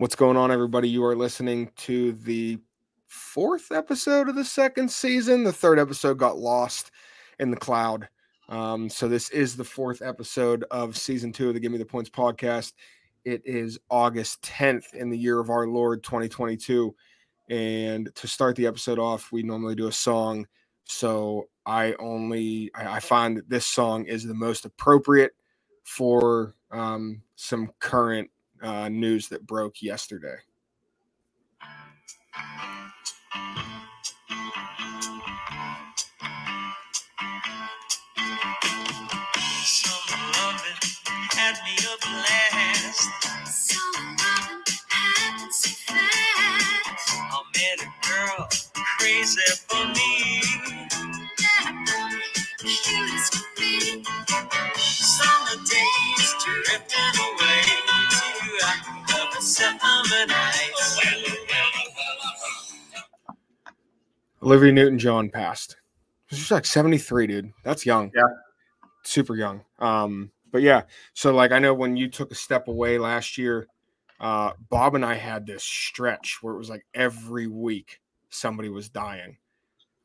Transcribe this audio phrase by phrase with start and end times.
[0.00, 0.88] What's going on, everybody?
[0.88, 2.58] You are listening to the
[3.06, 5.44] fourth episode of the second season.
[5.44, 6.90] The third episode got lost
[7.38, 8.08] in the cloud.
[8.48, 11.84] Um, so, this is the fourth episode of season two of the Give Me the
[11.84, 12.72] Points podcast.
[13.26, 16.96] It is August 10th in the year of our Lord 2022.
[17.50, 20.46] And to start the episode off, we normally do a song.
[20.84, 25.32] So, I only I, find that this song is the most appropriate
[25.84, 28.30] for um, some current
[28.62, 30.36] uh, news that broke yesterday.
[49.00, 50.42] crazy for me.
[54.76, 55.89] Summer days
[64.42, 65.76] Olivia Newton John passed.
[66.30, 67.52] She's like 73, dude.
[67.64, 68.10] That's young.
[68.14, 68.22] Yeah.
[69.02, 69.62] Super young.
[69.78, 70.82] Um, but yeah,
[71.14, 73.66] so like I know when you took a step away last year,
[74.20, 78.88] uh, Bob and I had this stretch where it was like every week somebody was
[78.88, 79.36] dying.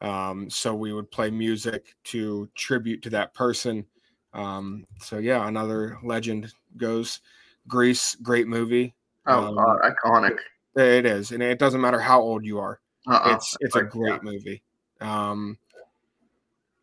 [0.02, 3.86] Um, so we would play music to tribute to that person.
[4.33, 7.22] Um, so yeah, another legend goes.
[7.67, 8.94] Grease, great movie.
[9.28, 10.38] Oh, um, God, iconic.
[10.76, 12.80] It is, and it doesn't matter how old you are.
[13.08, 13.36] Uh-uh.
[13.36, 14.62] It's it's a great movie.
[15.00, 15.58] Um,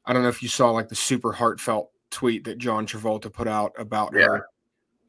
[0.06, 3.48] I don't know if you saw like the super heartfelt tweet that John Travolta put
[3.48, 4.26] out about yeah.
[4.26, 4.46] her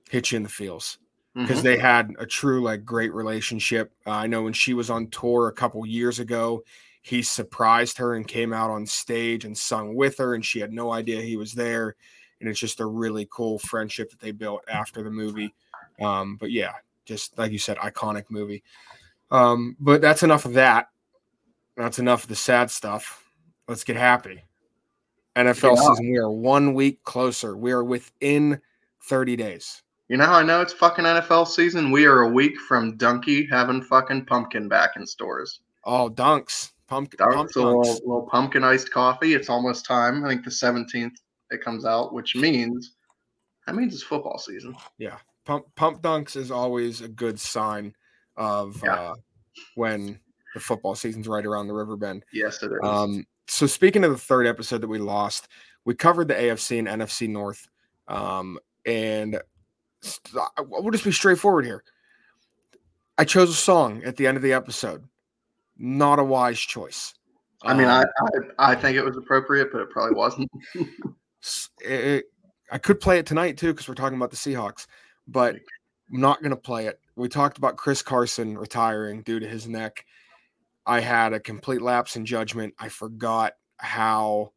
[0.10, 0.98] hit you in the feels
[1.34, 1.66] because mm-hmm.
[1.66, 3.92] they had a true like great relationship.
[4.06, 6.64] Uh, I know when she was on tour a couple years ago,
[7.02, 10.72] he surprised her and came out on stage and sung with her, and she had
[10.72, 11.96] no idea he was there.
[12.40, 15.54] And it's just a really cool friendship that they built after the movie.
[16.02, 16.74] Um, but yeah,
[17.06, 18.64] just like you said, iconic movie.
[19.32, 20.88] Um, but that's enough of that.
[21.76, 23.24] That's enough of the sad stuff.
[23.68, 24.44] Let's get happy.
[25.36, 26.12] NFL season.
[26.12, 27.58] We are one week closer.
[27.58, 28.62] We are within
[29.06, 29.82] 30 days.
[30.10, 31.90] You know how I know it's fucking NFL season?
[31.90, 35.62] We are a week from Donkey having fucking pumpkin back in stores.
[35.86, 36.72] Oh, dunks.
[36.88, 37.18] Pumpkin.
[37.18, 39.34] Dunks, pumpkin a little, little pumpkin iced coffee.
[39.34, 40.24] It's almost time.
[40.24, 41.14] I think the 17th
[41.50, 42.94] it comes out, which means
[43.66, 44.76] that means it's football season.
[44.98, 45.18] Yeah.
[45.46, 47.94] Pump pump dunks is always a good sign
[48.38, 48.94] of yeah.
[48.94, 49.14] uh,
[49.76, 50.20] when
[50.54, 52.24] the football season's right around the river bend.
[52.32, 52.80] Yes, it is.
[52.84, 55.48] Um, so speaking of the third episode that we lost,
[55.86, 57.68] we covered the AFC and NFC North.
[58.08, 59.40] Um, and
[60.60, 61.84] we'll just be straightforward here.
[63.18, 65.04] I chose a song at the end of the episode.
[65.78, 67.14] Not a wise choice.
[67.64, 68.06] I mean, um,
[68.60, 70.50] I, I, I think it was appropriate, but it probably wasn't.
[71.82, 72.26] it,
[72.72, 74.86] I could play it tonight too because we're talking about the Seahawks,
[75.28, 77.00] but I'm not going to play it.
[77.16, 80.06] We talked about Chris Carson retiring due to his neck.
[80.86, 82.74] I had a complete lapse in judgment.
[82.80, 84.52] I forgot how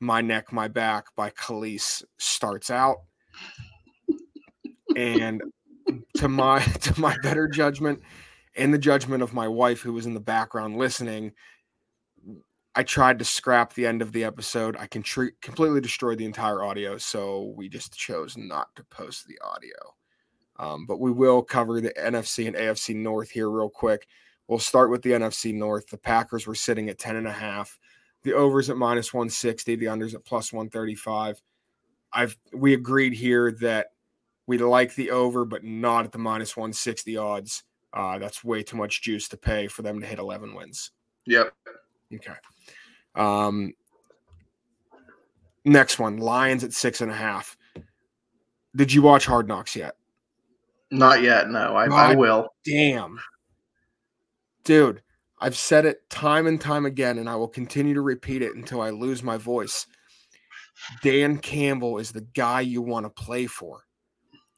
[0.00, 2.98] My Neck, My Back by Kelis starts out
[4.96, 5.42] and
[6.16, 8.00] to my to my better judgment
[8.56, 11.32] and the judgment of my wife who was in the background listening
[12.78, 15.02] i tried to scrap the end of the episode i can
[15.40, 19.94] completely destroyed the entire audio so we just chose not to post the audio
[20.60, 24.06] um, but we will cover the nfc and afc north here real quick
[24.46, 27.78] we'll start with the nfc north the packers were sitting at 10 and a half
[28.22, 31.40] the overs at minus 160 the unders at plus 135
[32.12, 33.88] i've we agreed here that
[34.48, 37.62] we like the over, but not at the minus 160 odds.
[37.92, 40.90] Uh, that's way too much juice to pay for them to hit 11 wins.
[41.26, 41.52] Yep.
[42.14, 42.34] Okay.
[43.14, 43.72] Um,
[45.64, 47.56] next one Lions at six and a half.
[48.76, 49.96] Did you watch Hard Knocks yet?
[50.90, 51.50] Not yet.
[51.50, 52.48] No, I, I will.
[52.64, 53.18] Damn.
[54.64, 55.02] Dude,
[55.40, 58.80] I've said it time and time again, and I will continue to repeat it until
[58.80, 59.86] I lose my voice.
[61.02, 63.84] Dan Campbell is the guy you want to play for.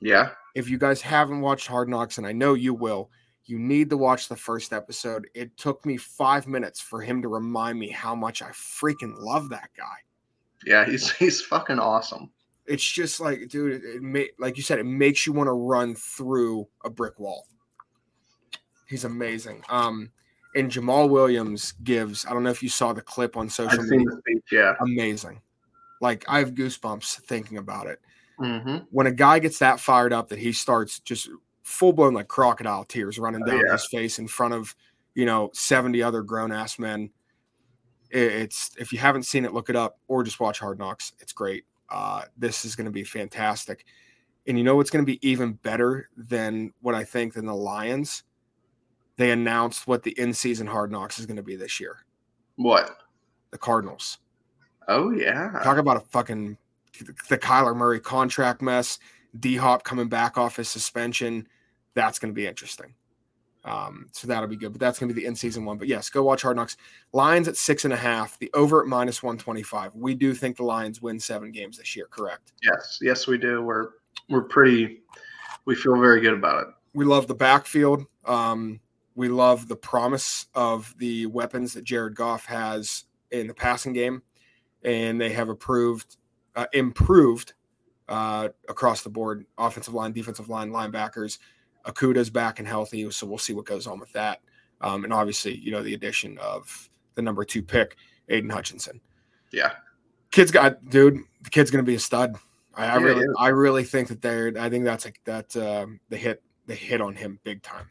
[0.00, 0.30] Yeah.
[0.54, 3.10] If you guys haven't watched Hard Knocks, and I know you will,
[3.50, 5.28] you need to watch the first episode.
[5.34, 9.48] It took me five minutes for him to remind me how much I freaking love
[9.50, 9.96] that guy.
[10.64, 12.30] Yeah, he's he's fucking awesome.
[12.66, 15.94] It's just like, dude, it, it like you said, it makes you want to run
[15.94, 17.46] through a brick wall.
[18.86, 19.64] He's amazing.
[19.68, 20.10] Um,
[20.54, 22.24] and Jamal Williams gives.
[22.26, 24.06] I don't know if you saw the clip on social media.
[24.52, 25.40] Yeah, amazing.
[26.00, 28.00] Like I have goosebumps thinking about it.
[28.40, 28.84] Mm-hmm.
[28.90, 31.28] When a guy gets that fired up that he starts just
[31.70, 33.72] full blown like crocodile tears running down yeah.
[33.72, 34.74] his face in front of
[35.14, 37.10] you know 70 other grown ass men.
[38.10, 41.12] It's if you haven't seen it, look it up or just watch Hard Knocks.
[41.20, 41.64] It's great.
[41.88, 43.84] Uh, this is going to be fantastic.
[44.46, 47.54] And you know what's going to be even better than what I think than the
[47.54, 48.24] Lions?
[49.16, 51.98] They announced what the in-season hard knocks is going to be this year.
[52.56, 52.96] What?
[53.50, 54.18] The Cardinals.
[54.88, 55.60] Oh yeah.
[55.62, 56.56] Talk about a fucking
[57.28, 58.98] the Kyler Murray contract mess.
[59.38, 61.46] D Hop coming back off his suspension.
[61.94, 62.94] That's going to be interesting.
[63.64, 64.72] Um, so that'll be good.
[64.72, 65.76] But that's going to be the in season one.
[65.76, 66.76] But yes, go watch Hard Knocks.
[67.12, 68.38] Lions at six and a half.
[68.38, 69.94] The over at minus one twenty five.
[69.94, 72.06] We do think the Lions win seven games this year.
[72.10, 72.52] Correct?
[72.62, 73.62] Yes, yes, we do.
[73.62, 73.88] We're
[74.28, 75.02] we're pretty.
[75.66, 76.68] We feel very good about it.
[76.94, 78.06] We love the backfield.
[78.24, 78.80] Um,
[79.14, 84.22] we love the promise of the weapons that Jared Goff has in the passing game,
[84.82, 86.16] and they have approved,
[86.56, 87.52] uh, improved
[88.08, 91.38] uh, across the board: offensive line, defensive line, linebackers.
[91.92, 94.40] Okudah's back and healthy, so we'll see what goes on with that.
[94.80, 97.96] Um, and obviously, you know, the addition of the number two pick,
[98.28, 99.00] Aidan Hutchinson.
[99.52, 99.72] Yeah,
[100.30, 101.18] kid's got dude.
[101.42, 102.36] The kid's going to be a stud.
[102.74, 104.52] I, I really, I really think that they're.
[104.58, 105.56] I think that's like that.
[105.56, 107.88] Um, they hit, they hit on him big time.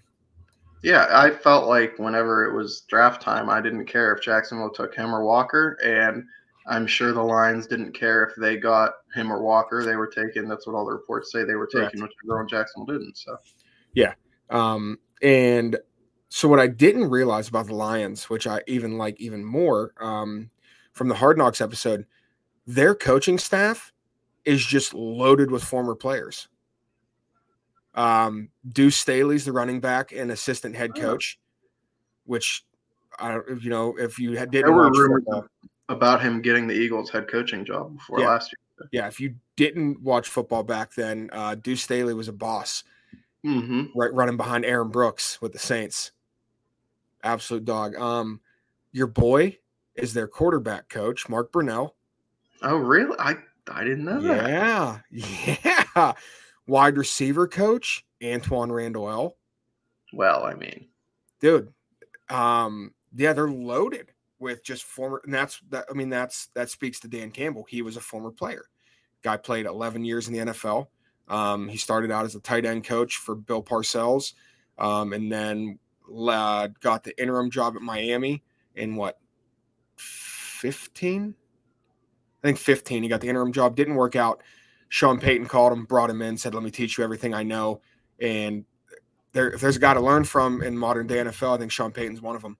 [0.81, 4.95] Yeah, I felt like whenever it was draft time, I didn't care if Jacksonville took
[4.95, 6.23] him or Walker, and
[6.67, 9.83] I'm sure the Lions didn't care if they got him or Walker.
[9.83, 10.47] They were taking.
[10.47, 12.15] That's what all the reports say they were taking, Correct.
[12.23, 13.17] which and Jacksonville didn't.
[13.17, 13.37] So,
[13.93, 14.13] yeah,
[14.49, 15.77] um, and
[16.29, 20.49] so what I didn't realize about the Lions, which I even like even more, um,
[20.93, 22.05] from the Hard Knocks episode,
[22.67, 23.91] their coaching staff
[24.45, 26.47] is just loaded with former players.
[27.95, 31.01] Um, Deuce Staley's the running back and assistant head oh.
[31.01, 31.39] coach,
[32.25, 32.63] which
[33.17, 35.47] I don't, you know, if you had, didn't watch football,
[35.89, 38.27] about him getting the Eagles head coaching job before yeah.
[38.27, 38.89] last year.
[38.91, 42.83] Yeah, if you didn't watch football back then, uh, Deuce Staley was a boss,
[43.45, 43.85] mm-hmm.
[43.95, 46.11] right, running behind Aaron Brooks with the Saints.
[47.23, 47.95] Absolute dog.
[47.95, 48.39] Um,
[48.91, 49.57] your boy
[49.95, 51.91] is their quarterback coach, Mark Brunell.
[52.61, 53.15] Oh, really?
[53.19, 53.35] I
[53.71, 54.49] I didn't know that.
[54.49, 54.99] Yeah,
[55.95, 56.13] yeah
[56.69, 59.35] wide receiver coach Antoine Randle El.
[60.13, 60.87] Well, I mean,
[61.41, 61.73] dude,
[62.29, 65.85] um, yeah, they're loaded with just former, and that's that.
[65.89, 67.65] I mean, that's that speaks to Dan Campbell.
[67.67, 68.65] He was a former player.
[69.21, 70.87] Guy played 11 years in the NFL.
[71.29, 74.33] Um, he started out as a tight end coach for Bill Parcells,
[74.77, 75.79] um, and then
[76.09, 78.43] uh, got the interim job at Miami
[78.75, 79.19] in what
[79.97, 81.35] 15?
[82.43, 83.03] I think 15.
[83.03, 83.75] He got the interim job.
[83.75, 84.41] Didn't work out.
[84.87, 87.81] Sean Payton called him, brought him in, said, "Let me teach you everything I know."
[88.19, 88.65] And
[89.33, 91.91] there, if there's a guy to learn from in modern day NFL, I think Sean
[91.91, 92.57] Payton's one of them.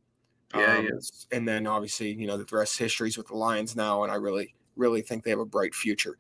[0.56, 1.00] Yeah, um,
[1.32, 4.56] And then obviously, you know, the rest history's with the Lions now, and I really,
[4.76, 6.18] really think they have a bright future.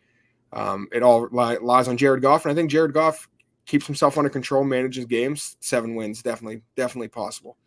[0.52, 3.28] Um, it all li- lies on Jared Goff, and I think Jared Goff
[3.66, 7.58] keeps himself under control, manages games, seven wins, definitely, definitely possible.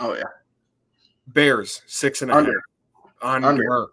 [0.00, 0.24] Oh yeah.
[1.28, 2.62] Bears six and a under.
[3.22, 3.44] half.
[3.44, 3.48] Under.
[3.48, 3.86] Under.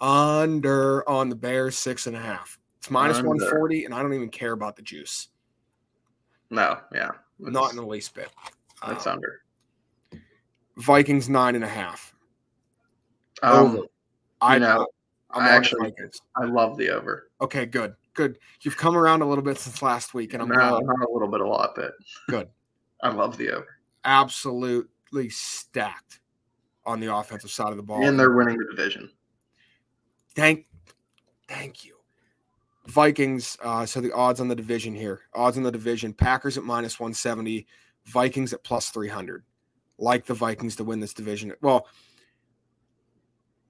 [0.00, 2.58] Under on the Bears six and a half.
[2.78, 5.28] It's minus 140, and I don't even care about the juice.
[6.50, 7.10] No, yeah.
[7.38, 8.28] Not in the least bit.
[8.84, 9.42] That's um, under.
[10.76, 12.12] Vikings nine and a half.
[13.42, 13.86] Um, over.
[14.40, 14.88] I know.
[15.30, 15.92] i actually,
[16.36, 17.30] I love the over.
[17.42, 18.38] Okay, good, good.
[18.60, 20.84] You've come around a little bit since last week, and I'm no, glad.
[20.84, 21.90] not a little bit, a lot bit.
[22.28, 22.48] Good.
[23.02, 23.66] I love the over.
[24.04, 26.20] Absolutely stacked
[26.86, 29.10] on the offensive side of the ball, and they're winning the division.
[30.36, 30.66] Thank,
[31.48, 31.96] thank you.
[32.86, 33.58] Vikings.
[33.60, 35.22] Uh, so the odds on the division here.
[35.34, 36.12] Odds on the division.
[36.12, 37.66] Packers at minus 170.
[38.06, 39.44] Vikings at plus 300.
[39.98, 41.52] Like the Vikings to win this division.
[41.60, 41.86] Well,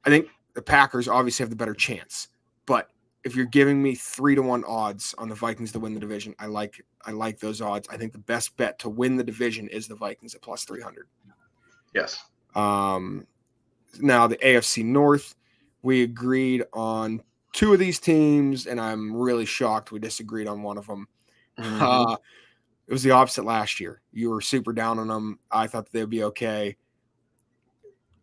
[0.04, 2.28] I think the Packers obviously have the better chance.
[2.64, 2.88] But
[3.24, 6.34] if you're giving me three to one odds on the Vikings to win the division,
[6.38, 7.88] I like I like those odds.
[7.90, 11.06] I think the best bet to win the division is the Vikings at plus 300.
[11.94, 12.24] Yes.
[12.54, 13.26] Um,
[14.00, 15.34] now the AFC North,
[15.82, 20.78] we agreed on two of these teams, and I'm really shocked we disagreed on one
[20.78, 21.06] of them.
[21.58, 21.82] Mm-hmm.
[21.82, 22.16] Uh,
[22.88, 24.02] it was the opposite last year.
[24.12, 25.38] You were super down on them.
[25.50, 26.76] I thought they'd be okay.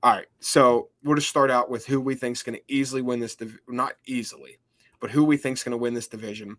[0.01, 3.01] All right, so we'll just start out with who we think is going to easily
[3.01, 3.35] win this.
[3.35, 4.58] Div- not easily,
[4.99, 6.57] but who we think is going to win this division.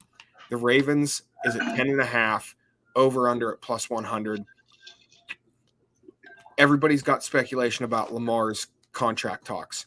[0.51, 2.55] The Ravens is at 10 and a half,
[2.97, 4.45] over under at plus 100.
[6.59, 9.87] Everybody's got speculation about Lamar's contract talks.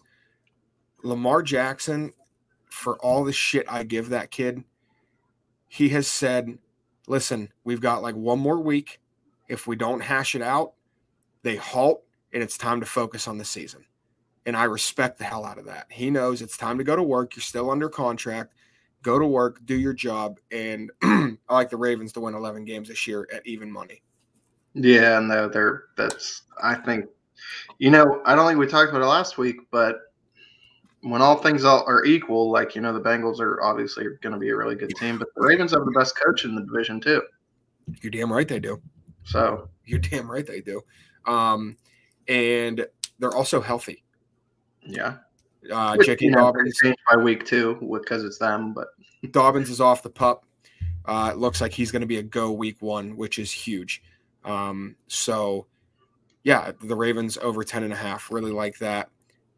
[1.03, 2.13] Lamar Jackson
[2.69, 4.63] for all the shit I give that kid,
[5.67, 6.57] he has said,
[7.07, 9.00] listen, we've got like one more week.
[9.48, 10.74] If we don't hash it out,
[11.43, 13.86] they halt and it's time to focus on the season.
[14.45, 15.88] And I respect the hell out of that.
[15.89, 17.35] He knows it's time to go to work.
[17.35, 18.53] You're still under contract.
[19.01, 20.39] Go to work, do your job.
[20.51, 24.01] And I like the Ravens to win 11 games this year at even money.
[24.73, 27.05] Yeah, and no, they're that's, I think,
[27.77, 30.00] you know, I don't think we talked about it last week, but
[31.01, 34.50] when all things are equal, like you know, the Bengals are obviously going to be
[34.50, 37.21] a really good team, but the Ravens have the best coach in the division too.
[38.01, 38.81] You're damn right they do.
[39.23, 40.81] So you're damn right they do.
[41.25, 41.77] Um,
[42.27, 42.85] and
[43.19, 44.02] they're also healthy.
[44.85, 45.17] Yeah.
[45.71, 46.29] Uh, J.K.
[46.29, 48.89] Dobbins by week two because it's them, but
[49.31, 50.45] Dobbins is off the pup.
[51.05, 54.03] Uh, it looks like he's going to be a go week one, which is huge.
[54.43, 55.67] Um, so,
[56.43, 58.31] yeah, the Ravens over 10 and a half.
[58.31, 59.09] Really like that.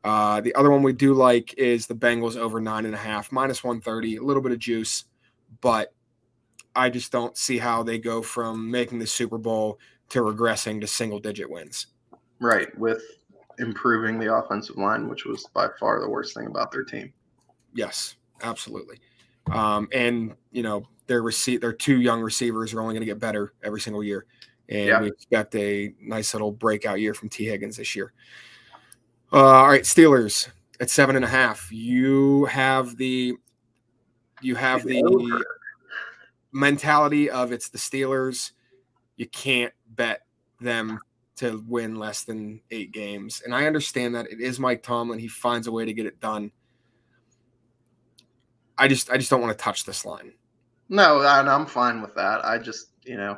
[0.04, 3.32] Uh, the other one we do like is the Bengals over nine and a half,
[3.32, 5.06] minus 130, a little bit of juice,
[5.62, 5.94] but
[6.76, 9.80] I just don't see how they go from making the Super Bowl
[10.10, 11.88] to regressing to single digit wins.
[12.40, 12.78] Right.
[12.78, 13.02] With
[13.60, 17.14] improving the offensive line, which was by far the worst thing about their team.
[17.74, 19.00] Yes, absolutely.
[19.52, 23.20] Um, and, you know, their receive their two young receivers are only going to get
[23.20, 24.26] better every single year.
[24.70, 25.02] And yeah.
[25.02, 28.14] we expect a nice little breakout year from Tee Higgins this year.
[29.32, 31.72] Uh, all right, Steelers at seven and a half.
[31.72, 33.36] You have the
[34.42, 35.44] you have the
[36.52, 38.52] mentality of it's the Steelers.
[39.18, 40.22] You can't bet
[40.60, 41.00] them
[41.38, 43.42] to win less than eight games.
[43.44, 45.20] And I understand that it is Mike Tomlin.
[45.20, 46.52] He finds a way to get it done.
[48.78, 50.34] I just I just don't want to touch this line.
[50.90, 52.46] No, and I'm fine with that.
[52.46, 53.38] I just, you know,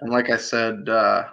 [0.00, 1.28] and like I said, uh,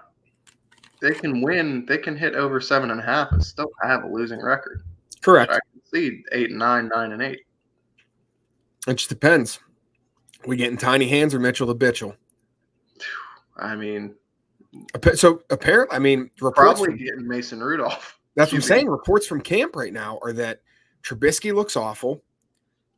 [1.02, 1.86] they can win.
[1.86, 4.84] They can hit over seven and a half and still have a losing record.
[5.22, 5.52] Correct.
[5.52, 7.42] I can see eight and nine, nine and eight.
[8.88, 9.60] It just depends.
[10.46, 12.16] We getting tiny hands or Mitchell the Bitchel?
[13.58, 14.16] I mean,
[15.16, 18.20] so apparently, I mean, probably from, getting Mason Rudolph.
[18.36, 18.88] That's what I'm saying.
[18.88, 20.62] Reports from camp right now are that
[21.04, 22.24] Trubisky looks awful.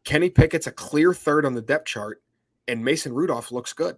[0.03, 2.21] Kenny Pickett's a clear third on the depth chart,
[2.67, 3.95] and Mason Rudolph looks good.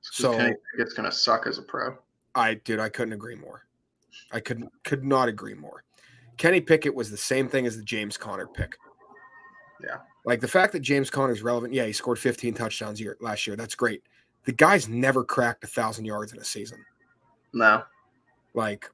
[0.00, 1.96] So Kenny Pickett's gonna suck as a pro.
[2.34, 3.66] I dude, I couldn't agree more.
[4.32, 5.84] I could could not agree more.
[6.36, 8.76] Kenny Pickett was the same thing as the James Conner pick.
[9.82, 9.98] Yeah.
[10.24, 11.72] Like the fact that James Conner is relevant.
[11.72, 13.56] Yeah, he scored 15 touchdowns year, last year.
[13.56, 14.02] That's great.
[14.44, 16.84] The guy's never cracked a thousand yards in a season.
[17.52, 17.82] No.
[18.54, 18.90] Like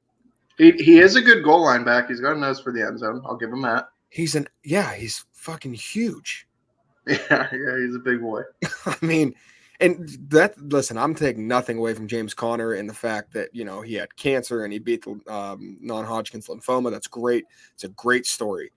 [0.59, 2.09] he, he is a good goal line back.
[2.09, 3.23] He's got a nose for the end zone.
[3.25, 3.89] I'll give him that.
[4.11, 6.47] He's an yeah, he's fucking huge.
[7.07, 8.43] Yeah, yeah, he's a big boy.
[8.87, 9.35] I mean,
[9.81, 13.65] and that listen, I'm taking nothing away from James Conner and the fact that you
[13.65, 16.91] know he had cancer and he beat the um, non-Hodgkin's lymphoma.
[16.91, 17.47] That's great.
[17.75, 18.73] It's a great story,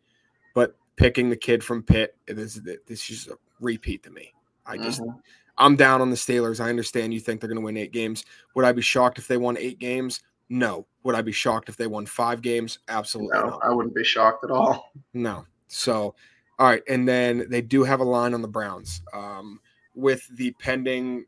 [0.55, 4.33] but picking the kid from Pitt, this this is a repeat to me.
[4.65, 5.19] I just mm-hmm.
[5.57, 6.59] I'm down on the Steelers.
[6.59, 8.25] I understand you think they're going to win eight games.
[8.55, 10.21] Would I be shocked if they won eight games?
[10.49, 10.85] No.
[11.03, 12.79] Would I be shocked if they won five games?
[12.87, 13.59] Absolutely no.
[13.63, 14.91] I wouldn't be shocked at all.
[15.13, 15.45] No.
[15.67, 16.15] So,
[16.59, 19.59] all right, and then they do have a line on the Browns um,
[19.95, 21.25] with the pending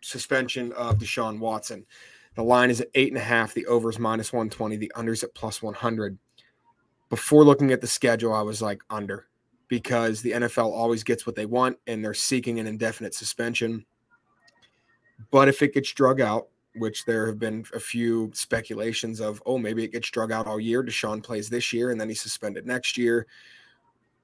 [0.00, 1.84] suspension of Deshaun Watson.
[2.34, 3.52] The line is at eight and a half.
[3.52, 4.76] The overs minus one twenty.
[4.76, 6.16] The unders at plus one hundred.
[7.10, 9.26] Before looking at the schedule, I was like under
[9.72, 13.86] because the NFL always gets what they want and they're seeking an indefinite suspension.
[15.30, 19.56] But if it gets drug out, which there have been a few speculations of, oh,
[19.56, 20.84] maybe it gets drug out all year.
[20.84, 23.26] Deshaun plays this year and then he's suspended next year.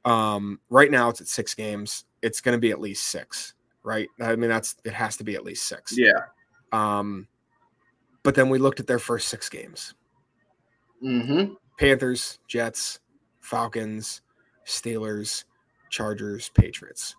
[0.05, 2.05] Um, right now it's at six games.
[2.21, 4.11] It's going to be at least six, right?
[4.21, 5.97] I mean, that's it has to be at least six.
[5.97, 6.27] Yeah.
[6.73, 7.27] Um,
[8.23, 9.95] but then we looked at their first six games.
[11.03, 11.55] Mm-hmm.
[11.79, 13.01] Panthers, Jets,
[13.41, 14.21] Falcons,
[14.69, 15.45] Steelers,
[15.91, 17.17] Chargers, Patriots.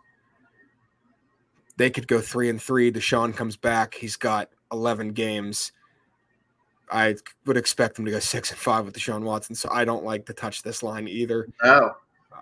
[1.78, 2.92] They could go three and three.
[2.92, 3.94] Deshaun comes back.
[3.94, 5.72] He's got 11 games.
[6.92, 7.16] I
[7.46, 9.56] would expect them to go six and five with Deshaun Watson.
[9.56, 11.48] So I don't like to touch this line either.
[11.64, 11.92] No.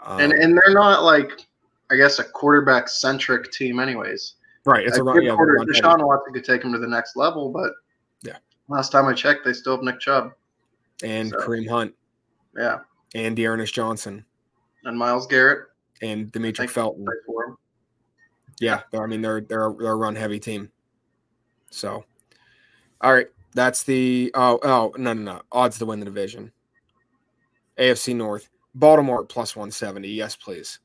[0.03, 1.47] Um, and and they're not like
[1.91, 4.35] I guess a quarterback centric team anyways.
[4.65, 4.85] Right.
[4.85, 7.49] It's a, a run, yeah, quarter, Deshaun Watson could take him to the next level,
[7.51, 7.71] but
[8.23, 8.37] yeah.
[8.69, 10.31] Last time I checked, they still have Nick Chubb.
[11.03, 11.93] And so, Kareem Hunt.
[12.57, 12.79] Yeah.
[13.15, 14.25] And D'Ernest Johnson
[14.83, 15.67] and Miles Garrett
[16.01, 17.05] and Demetric Felton.
[18.59, 20.71] Yeah, I mean they're they're they're a run heavy team.
[21.69, 22.05] So,
[23.01, 26.51] all right, that's the oh oh no no no odds to win the division.
[27.77, 30.09] AFC North, Baltimore plus one seventy.
[30.09, 30.79] Yes, please.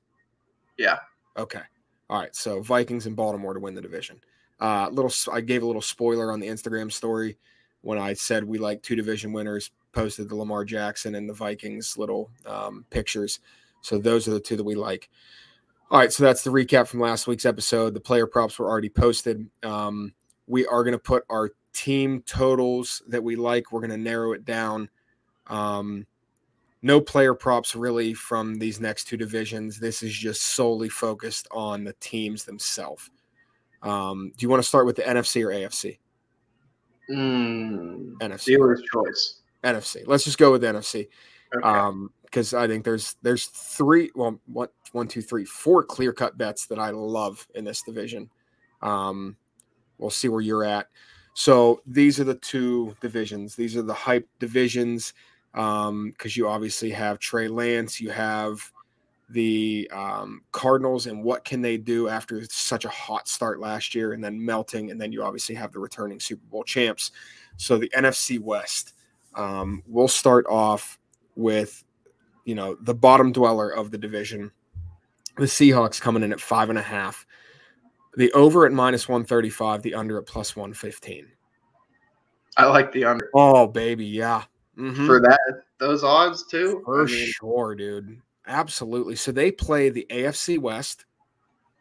[0.76, 0.98] Yeah.
[1.36, 1.62] Okay.
[2.10, 2.34] All right.
[2.34, 4.20] So Vikings and Baltimore to win the division.
[4.60, 7.38] Uh, little I gave a little spoiler on the Instagram story
[7.80, 9.70] when I said we like two division winners.
[9.92, 13.40] Posted the Lamar Jackson and the Vikings little um, pictures.
[13.82, 15.10] So those are the two that we like.
[15.90, 17.92] All right, so that's the recap from last week's episode.
[17.92, 19.46] The player props were already posted.
[19.62, 20.14] Um,
[20.46, 23.72] we are going to put our team totals that we like.
[23.72, 24.88] We're going to narrow it down.
[25.48, 26.06] Um,
[26.80, 29.78] no player props really from these next two divisions.
[29.78, 33.10] This is just solely focused on the teams themselves.
[33.82, 35.98] Um, do you want to start with the NFC or AFC?
[37.10, 38.44] Mm, NFC.
[38.46, 39.40] Dealer's choice.
[39.62, 40.02] NFC.
[40.06, 41.08] Let's just go with NFC.
[41.54, 41.68] Okay.
[41.68, 46.38] Um, because I think there's there's three well one one two three four clear cut
[46.38, 48.30] bets that I love in this division.
[48.80, 49.36] Um,
[49.98, 50.88] we'll see where you're at.
[51.34, 53.54] So these are the two divisions.
[53.54, 55.12] These are the hype divisions
[55.52, 58.60] because um, you obviously have Trey Lance, you have
[59.28, 64.12] the um, Cardinals, and what can they do after such a hot start last year
[64.12, 67.12] and then melting, and then you obviously have the returning Super Bowl champs.
[67.56, 68.94] So the NFC West.
[69.34, 70.98] Um, we'll start off
[71.36, 71.82] with,
[72.44, 74.50] you know, the bottom dweller of the division,
[75.36, 77.26] the Seahawks coming in at five and a half.
[78.16, 81.26] The over at minus 135, the under at plus 115.
[82.58, 83.30] I like the under.
[83.34, 84.04] Oh, baby.
[84.04, 84.44] Yeah.
[84.76, 85.06] Mm-hmm.
[85.06, 86.82] For that, those odds too?
[86.84, 88.20] For I mean, sure, dude.
[88.46, 89.16] Absolutely.
[89.16, 91.06] So they play the AFC West,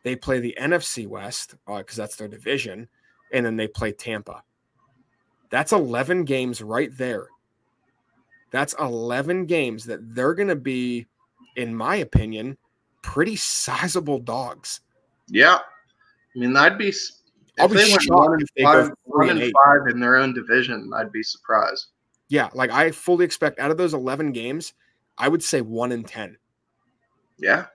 [0.03, 2.87] they play the NFC West because uh, that's their division,
[3.33, 4.43] and then they play Tampa.
[5.49, 7.27] That's 11 games right there.
[8.51, 11.07] That's 11 games that they're going to be,
[11.55, 12.57] in my opinion,
[13.01, 14.81] pretty sizable dogs.
[15.27, 15.59] Yeah.
[16.35, 16.93] I mean, I'd be.
[17.59, 21.11] I'll be shocked one and, five, one and, and five in their own division, I'd
[21.11, 21.87] be surprised.
[22.29, 24.73] Yeah, like I fully expect out of those 11 games,
[25.17, 26.37] I would say 1 in 10.
[27.37, 27.65] Yeah.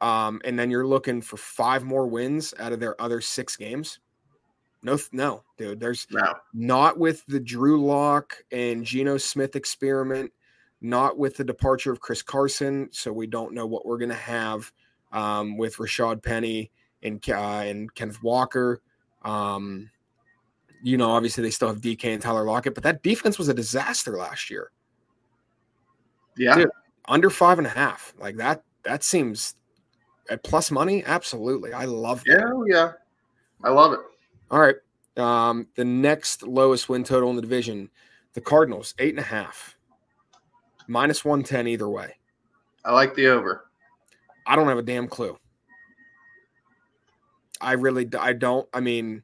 [0.00, 3.98] Um, and then you're looking for five more wins out of their other six games.
[4.82, 5.80] No, no, dude.
[5.80, 6.34] There's no.
[6.54, 10.32] not with the Drew Lock and Geno Smith experiment,
[10.80, 12.88] not with the departure of Chris Carson.
[12.92, 14.72] So we don't know what we're gonna have
[15.12, 16.70] um, with Rashaad Penny
[17.02, 18.80] and uh, and Kenneth Walker.
[19.22, 19.90] Um,
[20.82, 23.54] you know, obviously they still have DK and Tyler Lockett, but that defense was a
[23.54, 24.70] disaster last year.
[26.36, 26.70] Yeah, Dude,
[27.08, 28.62] under five and a half, like that.
[28.84, 29.56] That seems
[30.30, 31.02] at plus money.
[31.04, 32.22] Absolutely, I love.
[32.24, 32.64] That.
[32.68, 32.92] Yeah, yeah,
[33.64, 34.00] I love it.
[34.50, 34.76] All right.
[35.16, 37.90] Um, the next lowest win total in the division,
[38.34, 39.76] the Cardinals, eight and a half,
[40.86, 42.14] minus 110 either way.
[42.84, 43.68] I like the over.
[44.46, 45.36] I don't have a damn clue.
[47.60, 48.68] I really, I don't.
[48.72, 49.22] I mean,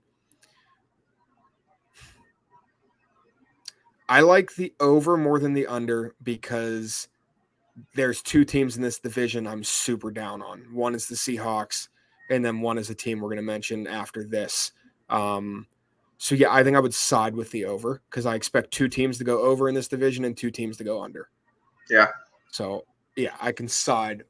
[4.09, 7.09] I like the over more than the under because
[7.95, 10.67] there's two teams in this division I'm super down on.
[10.73, 11.89] One is the Seahawks,
[12.31, 14.73] and then one is a team we're going to mention after this.
[15.15, 15.67] Um,
[16.19, 19.17] so yeah, I think I would side with the over because I expect two teams
[19.19, 21.29] to go over in this division and two teams to go under.
[21.89, 22.09] Yeah.
[22.51, 22.85] So
[23.17, 24.25] yeah, I can side,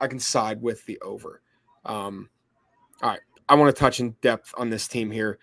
[0.00, 1.42] I can side with the over.
[1.84, 2.28] Um,
[3.02, 5.38] all right, I want to touch in depth on this team here.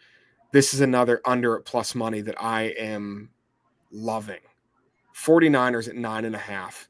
[0.54, 3.32] This is another under at plus money that I am
[3.92, 4.40] loving.
[5.14, 6.88] 49ers at nine and a half.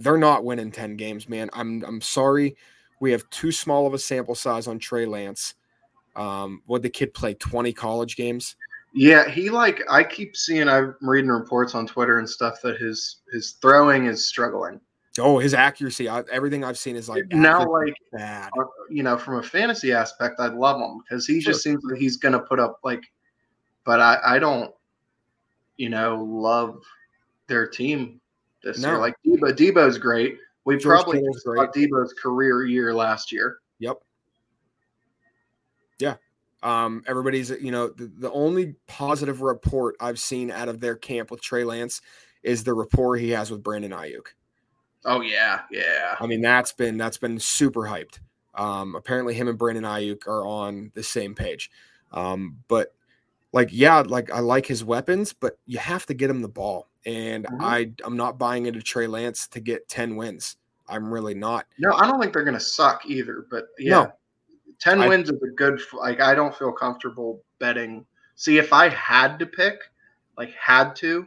[0.00, 1.50] They're not winning 10 games, man.
[1.52, 2.56] I'm I'm sorry.
[3.00, 5.54] We have too small of a sample size on Trey Lance.
[6.16, 8.56] Um, would the kid play 20 college games?
[8.94, 13.22] Yeah, he like I keep seeing I'm reading reports on Twitter and stuff that his
[13.32, 14.80] his throwing is struggling.
[15.18, 16.08] Oh, his accuracy!
[16.08, 18.50] I, everything I've seen is like now, like bad.
[18.56, 21.52] Uh, you know, from a fantasy aspect, I love him because he sure.
[21.52, 23.02] just seems like he's gonna put up like.
[23.84, 24.72] But I, I don't,
[25.76, 26.80] you know, love
[27.48, 28.20] their team
[28.62, 28.90] this no.
[28.90, 28.98] year.
[28.98, 30.38] Like Deebo, Deebo's great.
[30.64, 33.58] We George probably saw Deebo's career year last year.
[33.80, 33.98] Yep.
[36.64, 41.30] Um, everybody's, you know, the, the only positive report I've seen out of their camp
[41.30, 42.00] with Trey Lance
[42.42, 44.28] is the rapport he has with Brandon Aiyuk.
[45.04, 46.16] Oh yeah, yeah.
[46.18, 48.20] I mean, that's been that's been super hyped.
[48.54, 51.70] Um, apparently, him and Brandon Aiyuk are on the same page.
[52.12, 52.94] Um, but
[53.52, 56.88] like, yeah, like I like his weapons, but you have to get him the ball.
[57.04, 57.62] And mm-hmm.
[57.62, 60.56] I I'm not buying into Trey Lance to get 10 wins.
[60.88, 61.66] I'm really not.
[61.78, 63.46] No, I don't think they're gonna suck either.
[63.50, 64.12] But yeah, no,
[64.80, 68.04] 10 I, wins is a good like I don't feel comfortable betting.
[68.36, 69.78] See, if I had to pick,
[70.36, 71.26] like had to,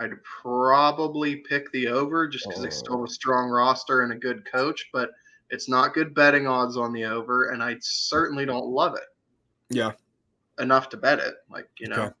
[0.00, 2.64] I'd probably pick the over just because oh.
[2.64, 5.10] they still have a strong roster and a good coach, but
[5.50, 9.04] it's not good betting odds on the over, and I certainly don't love it.
[9.68, 9.92] Yeah.
[10.58, 11.34] Enough to bet it.
[11.50, 12.02] Like, you know.
[12.02, 12.14] Okay.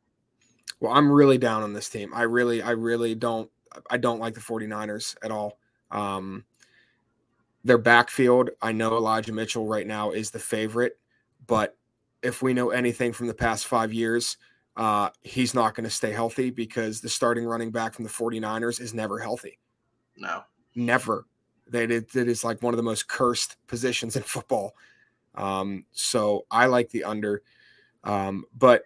[0.80, 2.12] Well, I'm really down on this team.
[2.14, 3.50] I really, I really don't
[3.90, 5.58] I don't like the 49ers at all.
[5.90, 6.44] Um,
[7.64, 10.98] their backfield, I know Elijah Mitchell right now is the favorite,
[11.46, 11.76] but
[12.22, 14.36] if we know anything from the past five years,
[14.76, 18.80] uh, he's not going to stay healthy because the starting running back from the 49ers
[18.80, 19.58] is never healthy.
[20.16, 20.42] No.
[20.74, 21.26] Never.
[21.68, 24.74] That it, it is like one of the most cursed positions in football.
[25.34, 27.42] Um, so I like the under.
[28.04, 28.82] Um, but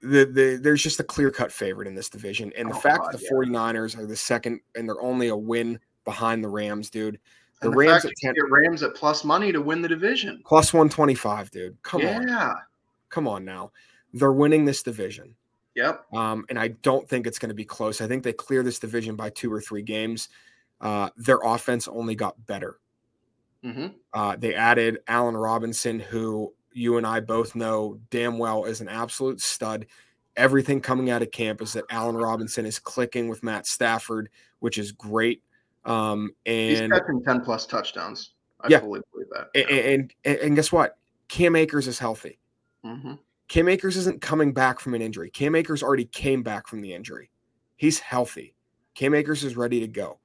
[0.00, 2.52] the, the there's just a clear cut favorite in this division.
[2.56, 3.46] And the oh, fact God, that the yeah.
[3.46, 7.18] 49ers are the second and they're only a win behind the Rams, dude.
[7.64, 10.42] The, the Rams at 10, Rams at plus money to win the division.
[10.46, 11.82] Plus 125, dude.
[11.82, 12.16] Come yeah.
[12.16, 12.28] on.
[12.28, 12.52] Yeah.
[13.08, 13.72] Come on now.
[14.12, 15.34] They're winning this division.
[15.74, 16.04] Yep.
[16.14, 18.00] Um, and I don't think it's going to be close.
[18.00, 20.28] I think they clear this division by two or three games.
[20.80, 22.78] uh, their offense only got better.
[23.64, 23.86] Mm-hmm.
[24.12, 28.88] Uh, they added Allen Robinson, who you and I both know damn well is an
[28.88, 29.86] absolute stud.
[30.36, 34.76] Everything coming out of camp is that Allen Robinson is clicking with Matt Stafford, which
[34.76, 35.42] is great.
[35.84, 38.32] Um, and he's catching 10 plus touchdowns.
[38.60, 38.80] I yeah.
[38.80, 39.70] fully believe that.
[39.70, 40.96] And, and, and guess what?
[41.28, 42.38] Cam Akers is healthy.
[42.84, 43.14] Mm-hmm.
[43.48, 45.30] Cam Akers isn't coming back from an injury.
[45.30, 47.30] Cam Akers already came back from the injury.
[47.76, 48.54] He's healthy.
[48.94, 50.20] Cam Akers is ready to go.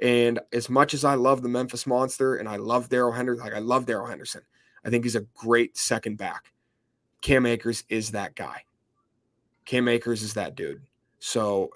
[0.00, 3.54] And as much as I love the Memphis Monster and I love Darrell Henderson, like
[3.54, 4.42] I love Darrell Henderson,
[4.84, 6.52] I think he's a great second back.
[7.20, 8.62] Cam Akers is that guy.
[9.64, 10.82] Cam Akers is that dude.
[11.18, 11.70] So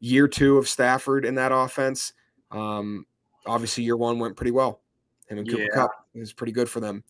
[0.00, 2.12] year two of Stafford in that offense,
[2.50, 3.06] um,
[3.46, 4.80] obviously year one went pretty well.
[5.28, 5.68] Him and Cooper yeah.
[5.74, 7.04] Kupp is pretty good for them.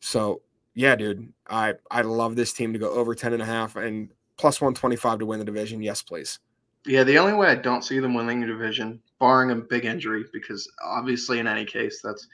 [0.00, 0.42] So
[0.74, 4.10] yeah, dude, I I love this team to go over 10 and a half and
[4.36, 5.82] plus 125 to win the division.
[5.82, 6.38] Yes, please.
[6.84, 10.24] Yeah, the only way I don't see them winning the division, barring a big injury,
[10.32, 12.26] because obviously in any case that's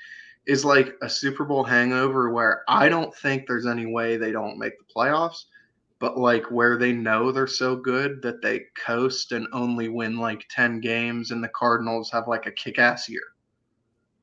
[0.46, 4.58] is like a Super Bowl hangover where I don't think there's any way they don't
[4.58, 5.44] make the playoffs,
[5.98, 10.44] but like where they know they're so good that they coast and only win like
[10.50, 13.22] 10 games and the Cardinals have like a kick ass year.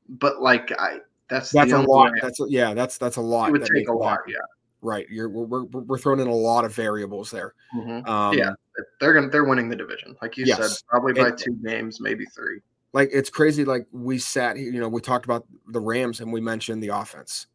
[0.08, 2.12] But like I that's that's a lot.
[2.12, 2.18] Way.
[2.22, 3.48] That's a, yeah, that's that's a lot.
[3.48, 4.36] It would take a lot, yeah.
[4.80, 5.06] Right.
[5.10, 7.54] You're we're, we're, we're throwing in a lot of variables there.
[7.74, 8.08] Mm-hmm.
[8.08, 8.52] Um, yeah,
[9.00, 10.58] they're gonna they're winning the division, like you yes.
[10.58, 12.60] said, probably by and, two games, maybe three.
[12.92, 13.64] Like it's crazy.
[13.64, 16.88] Like we sat, here, you know, we talked about the Rams and we mentioned the
[16.88, 17.48] offense.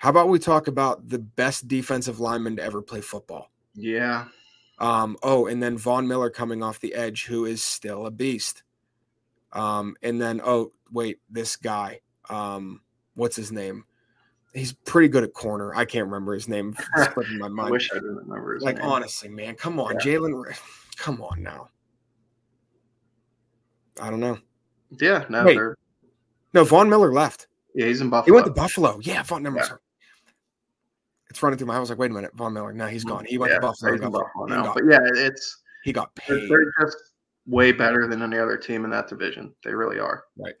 [0.00, 3.50] How about we talk about the best defensive lineman to ever play football?
[3.74, 4.26] Yeah.
[4.78, 8.62] Um, oh, and then Von Miller coming off the edge, who is still a beast.
[9.52, 12.80] Um, and then oh wait, this guy, um,
[13.14, 13.84] what's his name?
[14.54, 15.74] he's pretty good at corner.
[15.74, 16.76] I can't remember his name.
[17.14, 17.68] Slipping my mind.
[17.68, 18.86] I wish I didn't remember his like name.
[18.86, 20.00] honestly, man, come on, yeah.
[20.00, 20.58] Jalen.
[20.96, 21.68] Come on now.
[24.00, 24.38] I don't know.
[25.00, 25.58] Yeah, no, Wait,
[26.52, 26.64] no.
[26.64, 27.46] Von Miller left.
[27.74, 28.24] Yeah, he's in Buffalo.
[28.24, 28.98] He went to Buffalo.
[29.02, 29.56] Yeah, Von Miller.
[29.56, 29.76] Yeah.
[31.30, 31.74] It's running through my.
[31.74, 31.78] head.
[31.78, 32.72] I was like, wait a minute, Von Miller.
[32.72, 33.24] Now he's gone.
[33.24, 33.96] He went yeah, to Buffalo.
[34.10, 34.64] Buffalo now.
[34.64, 36.50] Got, but yeah, it's he got paid.
[36.50, 36.96] They're just
[37.46, 39.54] way better than any other team in that division.
[39.64, 40.24] They really are.
[40.36, 40.54] Right.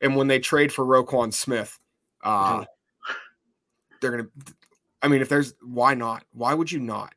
[0.00, 1.78] And when they trade for Roquan Smith,
[2.22, 2.64] uh,
[4.00, 4.28] they're gonna.
[5.00, 6.24] I mean, if there's why not?
[6.32, 7.14] Why would you not?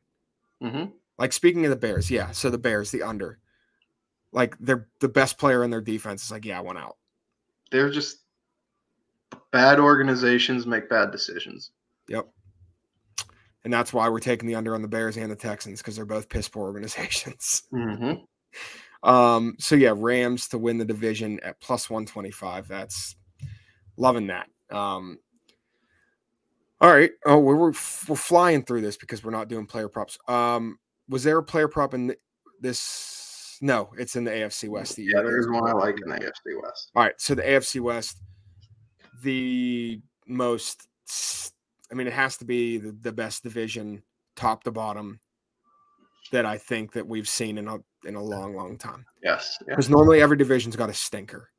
[0.62, 0.90] Mm-hmm.
[1.18, 2.30] Like speaking of the Bears, yeah.
[2.30, 3.38] So the Bears, the under,
[4.32, 6.96] like they're the best player in their defense is like, yeah, I went out.
[7.70, 8.18] They're just
[9.52, 11.72] bad organizations make bad decisions.
[12.08, 12.28] Yep.
[13.64, 16.06] And that's why we're taking the under on the Bears and the Texans because they're
[16.06, 17.64] both piss poor organizations.
[17.72, 19.08] Mm-hmm.
[19.08, 22.68] Um, so yeah, Rams to win the division at plus 125.
[22.68, 23.16] That's
[23.96, 24.48] loving that.
[24.70, 25.18] Um,
[26.80, 27.10] all right.
[27.26, 30.18] Oh, we're we're flying through this because we're not doing player props.
[30.28, 32.14] Um, was there a player prop in
[32.60, 33.58] this?
[33.60, 34.96] No, it's in the AFC West.
[34.96, 36.90] The yeah, there's one I like in the AFC West.
[36.94, 38.22] All right, so the AFC West,
[39.22, 40.86] the most.
[41.90, 44.02] I mean, it has to be the, the best division,
[44.36, 45.20] top to bottom,
[46.32, 49.04] that I think that we've seen in a in a long, long time.
[49.22, 51.50] Yes, because normally every division's got a stinker.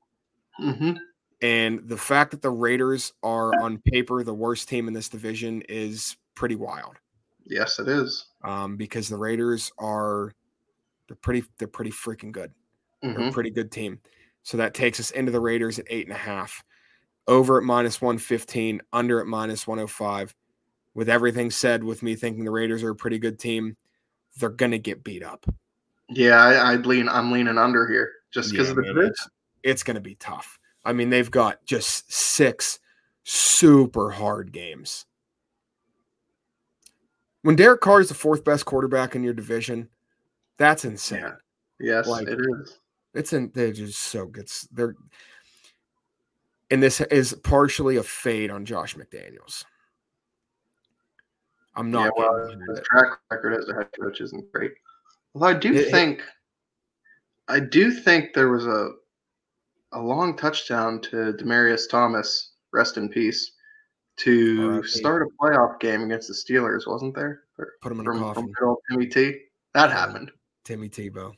[0.60, 0.94] Mm-hmm.
[1.42, 5.64] And the fact that the Raiders are on paper the worst team in this division
[5.68, 6.98] is pretty wild.
[7.46, 8.28] Yes, it is.
[8.44, 10.32] Um, because the Raiders are
[11.08, 12.52] they're pretty they're pretty freaking good.
[13.04, 13.08] Mm-hmm.
[13.08, 13.34] They're a mm-hmm.
[13.34, 14.00] pretty good team.
[14.44, 16.64] So that takes us into the Raiders at eight and a half,
[17.28, 20.36] over at minus 115, under at minus 105.
[20.94, 23.78] With everything said, with me thinking the Raiders are a pretty good team,
[24.38, 25.46] they're gonna get beat up.
[26.10, 27.08] Yeah, I, would lean.
[27.08, 29.28] I'm leaning under here just because yeah, of the man, it's,
[29.64, 30.60] it's going to be tough.
[30.84, 32.80] I mean, they've got just six
[33.24, 35.06] super hard games.
[37.44, 39.88] When Derek Carr is the fourth best quarterback in your division,
[40.58, 41.22] that's insane.
[41.22, 41.36] Yeah.
[41.80, 42.78] Yes, like, it is.
[43.14, 44.50] It's in they're just so good.
[44.72, 44.96] They're
[46.72, 49.66] and this is partially a fade on Josh McDaniels.
[51.76, 52.06] I'm not.
[52.06, 54.72] Yeah, well, the track record as a head coach isn't great.
[55.34, 56.26] Well, I do it, think, it,
[57.48, 58.92] I do think there was a
[59.94, 63.52] a long touchdown to Demaryius Thomas, rest in peace,
[64.18, 67.42] to oh, start a playoff game against the Steelers, wasn't there?
[67.82, 68.54] Put him in from, a coffin.
[68.58, 69.38] From Timmy T.
[69.74, 70.32] That happened.
[70.64, 71.34] Timmy Tebow.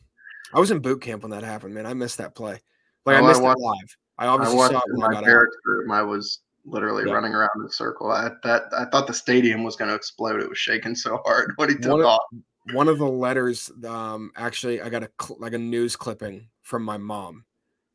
[0.53, 1.85] I was in boot camp when that happened, man.
[1.85, 2.59] I missed that play.
[3.05, 3.97] Like oh, I missed I watched, it live.
[4.17, 5.91] I obviously I saw it my parents' room.
[5.91, 7.13] I was literally yeah.
[7.13, 8.11] running around in a circle.
[8.11, 10.41] I that I thought the stadium was going to explode.
[10.41, 12.21] It was shaking so hard when he took one off.
[12.31, 16.47] Of, one of the letters, um, actually, I got a cl- like a news clipping
[16.61, 17.43] from my mom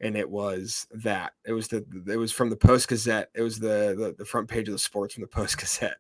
[0.00, 3.30] and it was that it was the it was from the Post Gazette.
[3.34, 5.98] It was the, the the, front page of the sports from the Post Gazette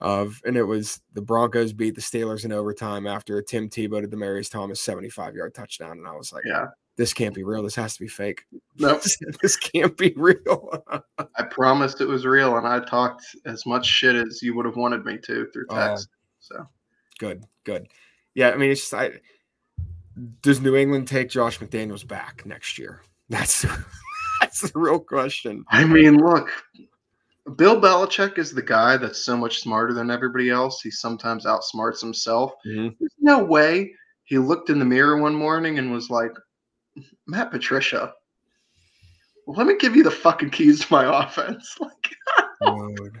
[0.00, 4.00] of, and it was the Broncos beat the Steelers in overtime after a Tim Tebow
[4.00, 7.42] to Demaryius Thomas seventy five yard touchdown, and I was like, yeah, this can't be
[7.42, 7.62] real.
[7.62, 8.44] This has to be fake.
[8.78, 9.02] No, nope.
[9.42, 10.84] this can't be real.
[11.18, 14.76] I promised it was real, and I talked as much shit as you would have
[14.76, 15.74] wanted me to through oh.
[15.74, 16.08] text.
[16.40, 16.66] so
[17.18, 17.88] good, good.
[18.34, 19.12] Yeah, I mean, it's just I.
[20.42, 23.02] Does New England take Josh McDaniels back next year?
[23.30, 23.64] That's
[24.40, 25.64] that's the real question.
[25.70, 26.50] I mean, look,
[27.56, 30.82] Bill Belichick is the guy that's so much smarter than everybody else.
[30.82, 32.52] He sometimes outsmarts himself.
[32.66, 32.88] Mm-hmm.
[33.00, 33.92] There's no way
[34.24, 36.32] he looked in the mirror one morning and was like,
[37.26, 38.14] Matt Patricia,
[39.46, 41.76] let me give you the fucking keys to my offense.
[41.80, 41.92] Like,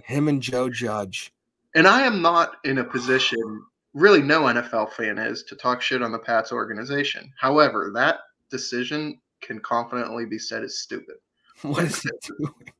[0.04, 1.32] him and Joe Judge.
[1.74, 6.02] And I am not in a position, really, no NFL fan is, to talk shit
[6.02, 7.32] on the Pats organization.
[7.38, 8.18] However, that
[8.50, 11.16] decision can confidently be said as stupid.
[11.62, 12.72] What is it doing?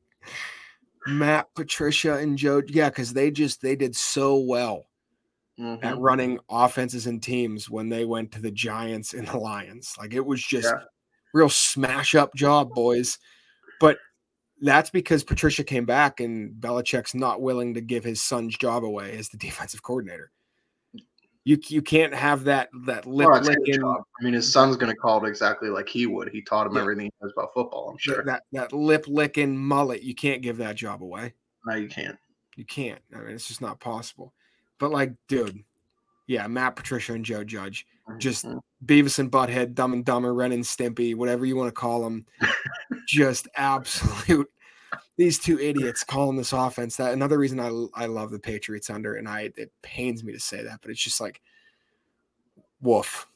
[1.07, 4.87] Matt Patricia and Joe, yeah, because they just they did so well
[5.59, 5.85] mm-hmm.
[5.85, 9.95] at running offenses and teams when they went to the Giants and the Lions.
[9.97, 10.83] Like it was just yeah.
[11.33, 13.17] real smash up job, boys.
[13.79, 13.97] But
[14.61, 19.17] that's because Patricia came back and Belichick's not willing to give his son's job away
[19.17, 20.31] as the defensive coordinator.
[21.47, 23.83] You you can't have that that lip licking.
[23.83, 26.29] I mean, his son's going to call it exactly like he would.
[26.29, 26.81] He taught him yeah.
[26.81, 27.91] everything he knows about football.
[27.91, 30.01] I'm sure that that lip licking mullet.
[30.01, 31.35] You can't give that job away.
[31.67, 32.17] No, you can't.
[32.55, 32.99] You can't.
[33.13, 34.33] I mean, it's just not possible.
[34.79, 35.63] But like, dude,
[36.27, 37.85] yeah, Matt Patricia and Joe Judge,
[38.17, 38.57] just mm-hmm.
[38.85, 42.25] Beavis and Butthead, Dumb and Dumber, Ren and Stimpy, whatever you want to call them,
[43.07, 44.49] just absolute.
[45.17, 46.97] These two idiots calling this offense.
[46.97, 50.39] That another reason I I love the Patriots under, and I it pains me to
[50.39, 51.41] say that, but it's just like,
[52.81, 53.27] woof.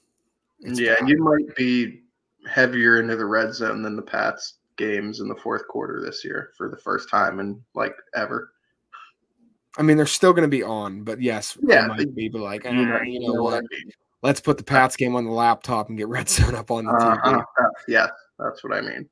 [0.62, 1.10] It's yeah, bad.
[1.10, 2.02] you might be
[2.50, 6.52] heavier into the red zone than the Pats games in the fourth quarter this year
[6.58, 8.54] for the first time in like ever.
[9.80, 12.64] I mean, they're still going to be on, but yes, yeah, might be but like,
[12.66, 13.64] ah, you know, you know what?
[14.22, 16.92] Let's put the Pats game on the laptop and get Red Zone up on the
[16.92, 17.40] uh, TV.
[17.40, 19.08] Uh, yeah, that's what I mean.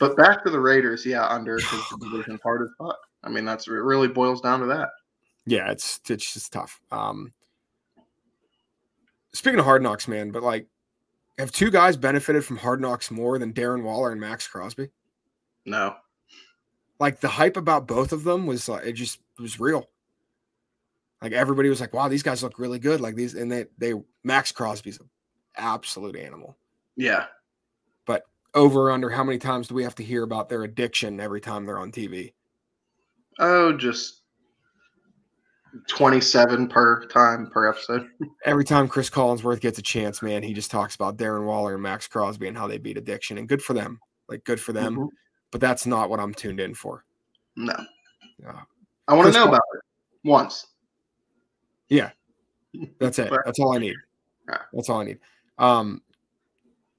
[0.00, 2.98] But back to the Raiders, yeah, under because the division part is fuck.
[3.22, 3.70] I mean, that's it.
[3.70, 4.88] Really boils down to that.
[5.46, 6.80] Yeah, it's it's just tough.
[6.90, 7.32] Um,
[9.32, 10.66] speaking of Hard Knocks, man, but like,
[11.38, 14.88] have two guys benefited from Hard Knocks more than Darren Waller and Maxx Crosby?
[15.64, 15.94] No.
[16.98, 19.86] Like the hype about both of them was like it just was real.
[21.22, 23.94] Like everybody was like, "Wow, these guys look really good." Like these, and they they
[24.24, 25.08] Maxx Crosby's an
[25.56, 26.56] absolute animal.
[26.96, 27.26] Yeah,
[28.06, 28.22] but
[28.54, 31.66] over under how many times do we have to hear about their addiction every time
[31.66, 32.32] they're on TV?
[33.38, 34.20] Oh, just
[35.88, 38.08] 27 per time per episode.
[38.44, 41.82] Every time Chris Collinsworth gets a chance, man, he just talks about Darren Waller and
[41.82, 44.00] Maxx Crosby and how they beat addiction and good for them.
[44.28, 44.96] Like good for them.
[44.96, 45.06] Mm-hmm.
[45.50, 47.04] But that's not what I'm tuned in for.
[47.56, 47.74] No.
[48.46, 48.52] Uh,
[49.08, 49.80] I want to know Paul- about it
[50.24, 50.66] once.
[51.90, 52.10] Yeah,
[52.98, 53.30] that's it.
[53.44, 53.96] That's all I need.
[54.72, 55.18] That's all I need.
[55.58, 56.02] Um,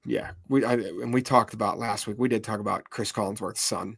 [0.04, 2.18] yeah, we I, and we talked about last week.
[2.18, 3.96] We did talk about Chris Collinsworth's son.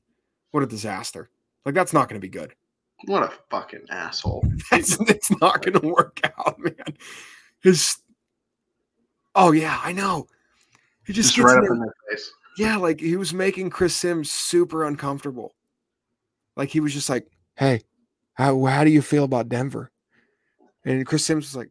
[0.50, 1.30] What a disaster!
[1.64, 2.54] Like that's not going to be good.
[3.06, 4.46] What a fucking asshole!
[4.70, 6.96] That's it's not going to work out, man.
[7.60, 7.98] His
[9.34, 10.26] oh yeah, I know.
[11.06, 12.30] He just, just gets right up in their face.
[12.56, 15.54] Yeah, like he was making Chris Sims super uncomfortable.
[16.56, 17.26] Like he was just like,
[17.56, 17.82] "Hey,
[18.34, 19.90] how how do you feel about Denver?"
[20.84, 21.70] And Chris Sims was like,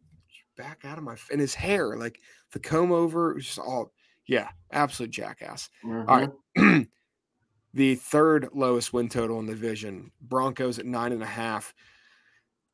[0.56, 2.20] back out of my and his hair, like
[2.52, 3.92] the comb over, it was just all
[4.26, 5.68] yeah, absolute jackass.
[5.84, 6.08] Mm-hmm.
[6.08, 6.30] All right.
[6.56, 6.82] Mm-hmm.
[7.74, 10.10] the third lowest win total in the division.
[10.20, 11.74] Broncos at nine and a half.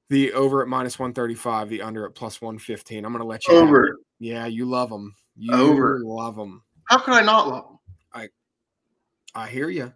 [0.08, 3.04] The over at minus 135, the under at plus 115.
[3.04, 3.96] I'm going to let you over.
[4.18, 5.14] Yeah, you love them.
[5.36, 6.00] You over.
[6.02, 6.62] love them.
[6.86, 7.78] How can I not love them?
[8.12, 8.28] I
[9.40, 9.92] I hear you.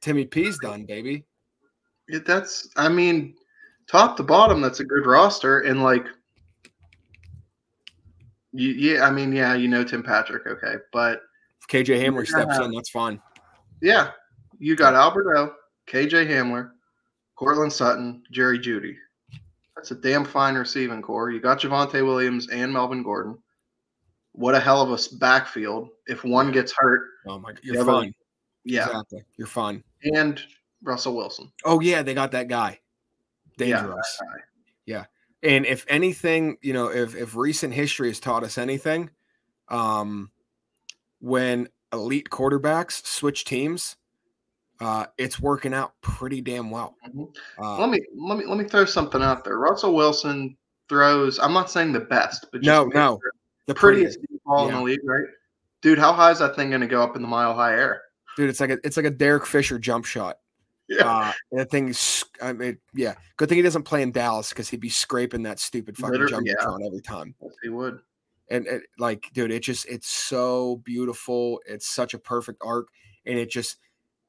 [0.00, 1.24] Timmy P's done, baby.
[2.08, 3.34] Yeah, that's I mean,
[3.86, 5.60] top to bottom, that's a good roster.
[5.60, 6.06] And like,
[8.52, 11.20] you, yeah, I mean, yeah, you know Tim Patrick, okay, but
[11.60, 13.20] if KJ Hamler steps in, that's fine.
[13.82, 14.10] Yeah,
[14.58, 15.54] you got Alberto,
[15.88, 16.70] KJ Hamler,
[17.36, 18.96] Courtland Sutton, Jerry Jeudy.
[19.74, 21.30] That's a damn fine receiving corps.
[21.30, 23.36] You got Javonte Williams and Melvin Gordon.
[24.32, 25.90] What a hell of a backfield.
[26.06, 28.14] If one gets hurt, oh my, you're fine.
[28.64, 29.24] Yeah, exactly.
[29.36, 29.84] You're fine.
[30.02, 30.42] And
[30.82, 31.52] Russell Wilson.
[31.64, 32.80] Oh yeah, they got that guy
[33.56, 34.20] dangerous.
[34.86, 35.04] Yeah,
[35.42, 35.50] yeah.
[35.50, 39.10] And if anything, you know, if if recent history has taught us anything,
[39.68, 40.30] um,
[41.20, 43.96] when elite quarterbacks switch teams,
[44.80, 46.96] uh, it's working out pretty damn well.
[47.06, 47.62] Mm-hmm.
[47.62, 49.58] Uh, let me let me let me throw something out there.
[49.58, 50.56] Russell Wilson
[50.88, 51.38] throws.
[51.38, 53.18] I'm not saying the best, but no, no,
[53.66, 54.72] the prettiest, prettiest ball yeah.
[54.72, 55.26] in the league, right?
[55.82, 58.02] Dude, how high is that thing going to go up in the mile high air?
[58.36, 60.38] Dude, it's like a it's like a Derek Fisher jump shot.
[60.88, 61.04] Yeah.
[61.04, 63.14] Uh, that thing's, I mean, yeah.
[63.36, 66.44] Good thing he doesn't play in Dallas because he'd be scraping that stupid fucking Literally,
[66.44, 66.86] jumbotron yeah.
[66.86, 67.34] every time.
[67.42, 68.00] Yes, he would.
[68.48, 71.60] and, and like, dude, it just it's so beautiful.
[71.66, 72.88] It's such a perfect arc,
[73.24, 73.78] and it just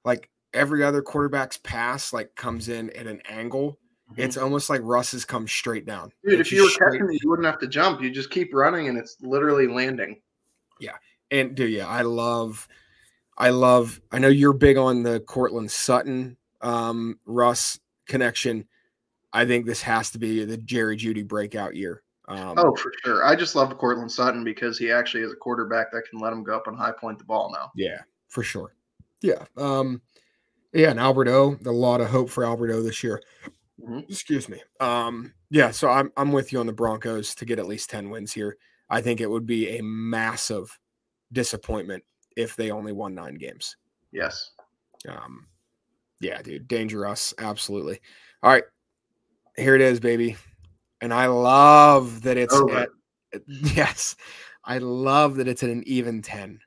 [0.04, 3.80] like every other quarterback's pass like comes in at an angle.
[4.12, 4.22] Mm-hmm.
[4.22, 6.12] It's almost like Russ's comes straight down.
[6.24, 6.94] Dude, if you were straight...
[7.00, 8.02] catching it, you wouldn't have to jump.
[8.02, 10.22] You just keep running, and it's literally landing.
[10.80, 10.96] Yeah,
[11.32, 12.68] and dude, yeah, I love,
[13.38, 14.00] I love.
[14.12, 18.68] I know you're big on the Courtland Sutton, um, Russ connection.
[19.34, 22.04] I think this has to be the Jerry Jeudy breakout year.
[22.28, 23.26] Um, oh, for sure.
[23.26, 26.44] I just love Courtland Sutton because he actually is a quarterback that can let him
[26.44, 27.72] go up and high point the ball now.
[27.76, 28.76] Yeah, for sure.
[29.22, 29.46] Yeah.
[29.56, 30.02] Um,
[30.74, 33.22] yeah, and Alberto, a lot of hope for Alberto this year.
[33.82, 34.00] Mm-hmm.
[34.10, 34.62] Excuse me.
[34.80, 38.10] Um, yeah, so I'm I'm with you on the Broncos to get at least 10
[38.10, 38.58] wins here.
[38.90, 40.78] I think it would be a massive
[41.32, 42.04] disappointment
[42.36, 43.78] if they only won nine games.
[44.12, 44.52] Yes.
[45.08, 45.48] Um,
[46.20, 47.34] yeah, dude, dangerous.
[47.38, 48.00] Absolutely.
[48.44, 48.64] All right.
[49.56, 50.38] Here it is, baby.
[51.02, 52.90] And I love that it's at,
[53.48, 54.16] yes.
[54.64, 56.60] I love that it's at an even 10.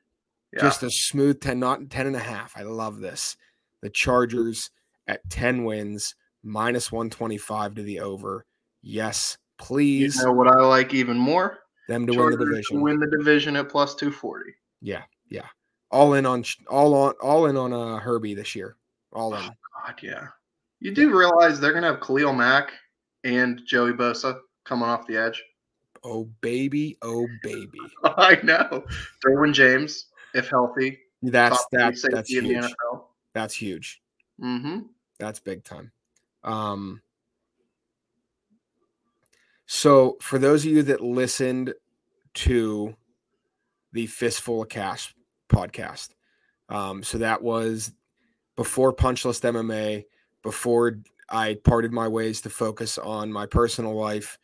[0.52, 0.62] Yeah.
[0.62, 2.56] Just a smooth 10, not 10 and a half.
[2.56, 3.36] I love this.
[3.82, 4.70] The Chargers
[5.06, 8.46] at 10 wins, minus 125 to the over.
[8.82, 10.16] Yes, please.
[10.16, 11.58] You know what I like even more?
[11.88, 12.80] Them to Chargers win the division.
[12.80, 14.52] win the division at plus 240.
[14.80, 15.46] Yeah, yeah.
[15.90, 18.76] All in on all on all in on uh Herbie this year.
[19.12, 19.42] All in.
[19.42, 19.50] Oh,
[19.86, 20.26] God, yeah.
[20.80, 22.72] You do realize they're gonna have Khalil Mack
[23.24, 25.42] and Joey Bosa coming off the edge.
[26.02, 27.78] Oh baby, oh baby.
[28.04, 28.84] I know.
[29.24, 30.98] Derwin James, if healthy.
[31.22, 32.64] That's that's that's huge.
[33.34, 34.00] That's huge.
[34.42, 34.80] Mm-hmm.
[35.18, 35.92] That's big time.
[36.42, 37.02] Um
[39.66, 41.74] so for those of you that listened
[42.34, 42.96] to
[43.92, 45.14] the Fistful of Cash
[45.48, 46.08] podcast,
[46.68, 47.92] um, so that was
[48.56, 50.04] before Punchlist MMA,
[50.42, 54.38] before I parted my ways to focus on my personal life.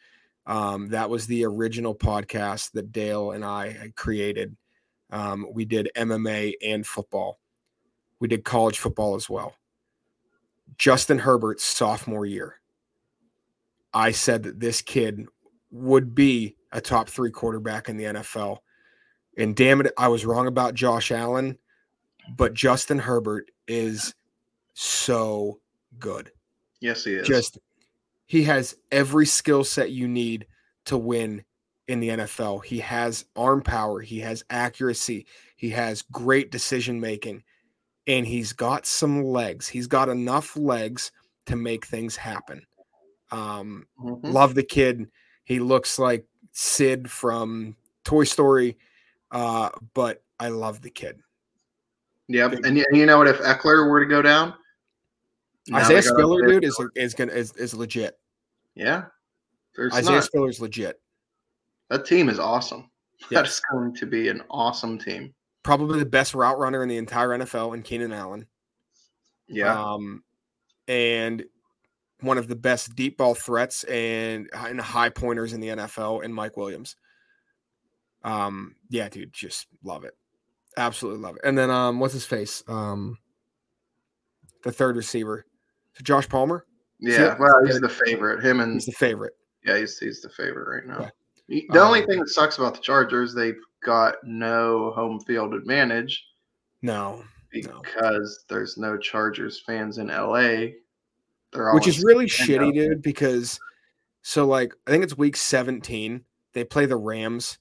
[0.47, 4.57] Um, that was the original podcast that Dale and I had created.
[5.11, 7.41] Um, we did MMA and football.
[8.21, 9.55] We did college football as well.
[10.79, 12.61] Justin Herbert's sophomore year,
[13.93, 15.27] I said that this kid
[15.71, 18.59] would be a top three quarterback in the NFL.
[19.37, 21.59] And damn it, I was wrong about Josh Allen,
[22.37, 24.15] but Justin Herbert is
[24.75, 25.61] so
[25.99, 26.31] good.
[26.81, 27.27] Yes, he is.
[27.27, 27.59] Just
[28.27, 30.47] he has every skill set you need
[30.87, 31.45] to win
[31.89, 32.65] in the NFL.
[32.65, 37.43] He has arm power, he has accuracy, he has great decision making,
[38.07, 39.69] and he's got some legs.
[39.69, 41.13] He's got enough legs
[41.47, 42.63] to make things happen.
[43.31, 44.31] Um, mm-hmm.
[44.31, 45.09] Love the kid.
[45.45, 48.77] He looks like Sid from Toy Story,
[49.31, 51.21] uh, but I love the kid.
[52.29, 53.29] Yep, and you know what?
[53.29, 54.55] If Ekeler were to go down,
[55.73, 58.19] Isaiah Spiller, dude, is is gonna is, is legit.
[58.75, 59.05] Yeah,
[59.77, 60.25] There's Isaiah not.
[60.25, 61.01] Spiller's legit.
[61.89, 62.91] That team is awesome.
[63.31, 63.31] Yes.
[63.31, 65.33] That is going to be an awesome team.
[65.63, 68.47] Probably the best route runner in the entire NFL, in Keenan Allen.
[69.49, 69.73] Yeah.
[69.73, 70.23] Um,
[70.87, 71.43] and
[72.21, 76.33] one of the best deep ball threats and, and high pointers in the NFL, in
[76.33, 76.95] Mike Williams.
[78.23, 80.15] Um, yeah, dude, just love it.
[80.77, 81.43] Absolutely love it.
[81.45, 82.63] And then um, what's his face?
[82.69, 83.19] Um,
[84.63, 85.47] the third receiver.
[85.95, 86.67] So Josh Palmer.
[86.99, 88.45] Yeah, well, he's the favorite.
[88.45, 89.35] Him and he's the favorite.
[89.65, 91.11] Yeah, he's he's the favorite right now.
[91.49, 96.25] The um, only thing that sucks about the Chargers, they've got no home field advantage.
[96.83, 98.55] No, because no.
[98.55, 100.73] there's no Chargers fans in LA.
[101.53, 103.03] They're which is really shitty, dude.
[103.03, 103.61] Because
[104.23, 106.23] so like I think it's week 17.
[106.53, 107.59] They play the Rams,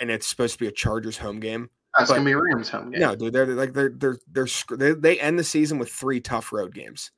[0.00, 1.70] and it's supposed to be a Chargers home game.
[1.98, 3.00] That's gonna be Rams home game.
[3.00, 6.52] No, dude, they're like they're they're they're they, they end the season with three tough
[6.52, 7.10] road games.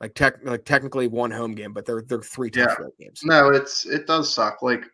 [0.00, 2.84] Like tech like technically one home game, but they're they're three tough yeah.
[2.84, 3.22] road games.
[3.24, 4.62] No, it's it does suck.
[4.62, 4.84] Like,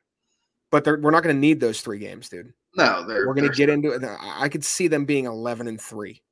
[0.71, 2.53] but we're not going to need those three games, dude.
[2.77, 4.03] No, we're going to get into it.
[4.21, 6.23] I could see them being eleven and three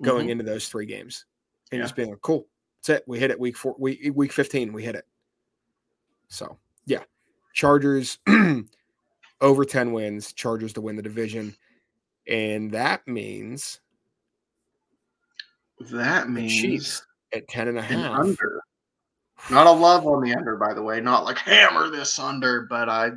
[0.00, 0.30] going mm-hmm.
[0.30, 1.26] into those three games,
[1.70, 1.84] and yeah.
[1.84, 2.46] just being like, cool.
[2.80, 3.04] That's it.
[3.06, 4.72] We hit it week four, week week fifteen.
[4.72, 5.04] We hit it.
[6.28, 7.02] So yeah,
[7.52, 8.18] Chargers
[9.40, 10.32] over ten wins.
[10.32, 11.54] Chargers to win the division.
[12.28, 13.80] And that means
[15.78, 18.18] that means Chiefs at 10 and a half.
[18.18, 18.60] Under.
[19.50, 21.00] Not a love on the under, by the way.
[21.00, 23.10] Not like hammer this under, but I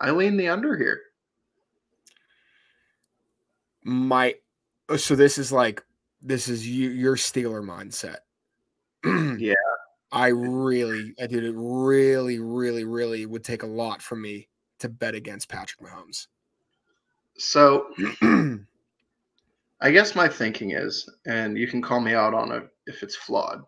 [0.00, 1.00] I lean the under here.
[3.84, 4.34] My
[4.88, 5.84] oh, so this is like
[6.22, 8.18] this is you your Steeler mindset.
[9.40, 9.54] yeah.
[10.10, 14.48] I really, I did it really, really, really would take a lot from me
[14.78, 16.26] to bet against Patrick Mahomes.
[17.36, 17.86] So
[19.80, 23.16] I guess my thinking is, and you can call me out on it if it's
[23.16, 23.62] flawed.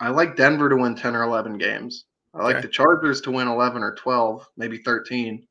[0.00, 2.06] I like Denver to win 10 or 11 games.
[2.34, 2.62] I like okay.
[2.62, 5.46] the Chargers to win 11 or 12, maybe 13.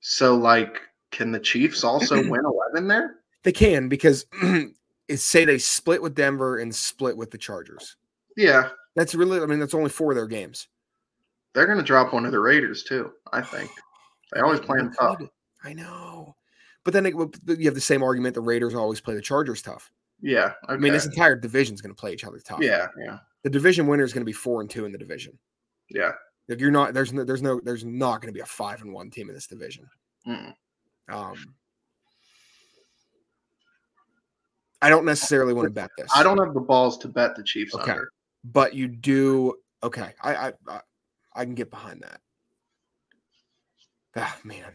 [0.00, 3.16] So, like, can the Chiefs also win 11 there?
[3.42, 4.26] They can because
[5.14, 7.96] say they split with Denver and split with the Chargers.
[8.36, 8.70] Yeah.
[8.96, 10.68] That's really, I mean, that's only four of their games.
[11.54, 13.70] They're going to drop one of the Raiders, too, I think.
[14.32, 15.20] They always play them tough.
[15.64, 16.34] I know.
[16.84, 19.90] But then it, you have the same argument the Raiders always play the Chargers tough.
[20.22, 20.52] Yeah.
[20.64, 20.74] Okay.
[20.74, 22.60] I mean, this entire division is going to play each other tough.
[22.62, 22.88] Yeah.
[22.98, 23.18] Yeah.
[23.42, 25.38] The division winner is going to be four and two in the division.
[25.88, 26.12] Yeah.
[26.48, 28.92] Like you're not, there's no, there's no, there's not going to be a five and
[28.92, 29.86] one team in this division.
[30.26, 30.54] Mm.
[31.08, 31.54] Um,
[34.82, 36.10] I don't necessarily want to bet this.
[36.14, 37.90] I don't have the balls to bet the Chiefs okay.
[37.90, 38.10] under.
[38.44, 39.54] But you do.
[39.82, 40.80] Okay, I I I,
[41.34, 42.20] I can get behind that.
[44.16, 44.72] Ah, man.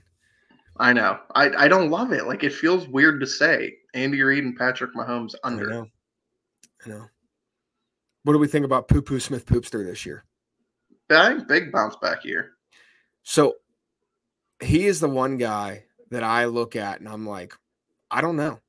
[0.77, 1.19] I know.
[1.33, 2.25] I, I don't love it.
[2.25, 5.69] Like it feels weird to say Andy Reid and Patrick Mahomes under.
[5.69, 5.87] I know.
[6.85, 7.05] I know.
[8.23, 10.25] What do we think about Poo Poo Smith Poopster this year?
[11.07, 12.51] Big big bounce back year.
[13.23, 13.55] So
[14.61, 17.53] he is the one guy that I look at and I'm like,
[18.09, 18.59] I don't know.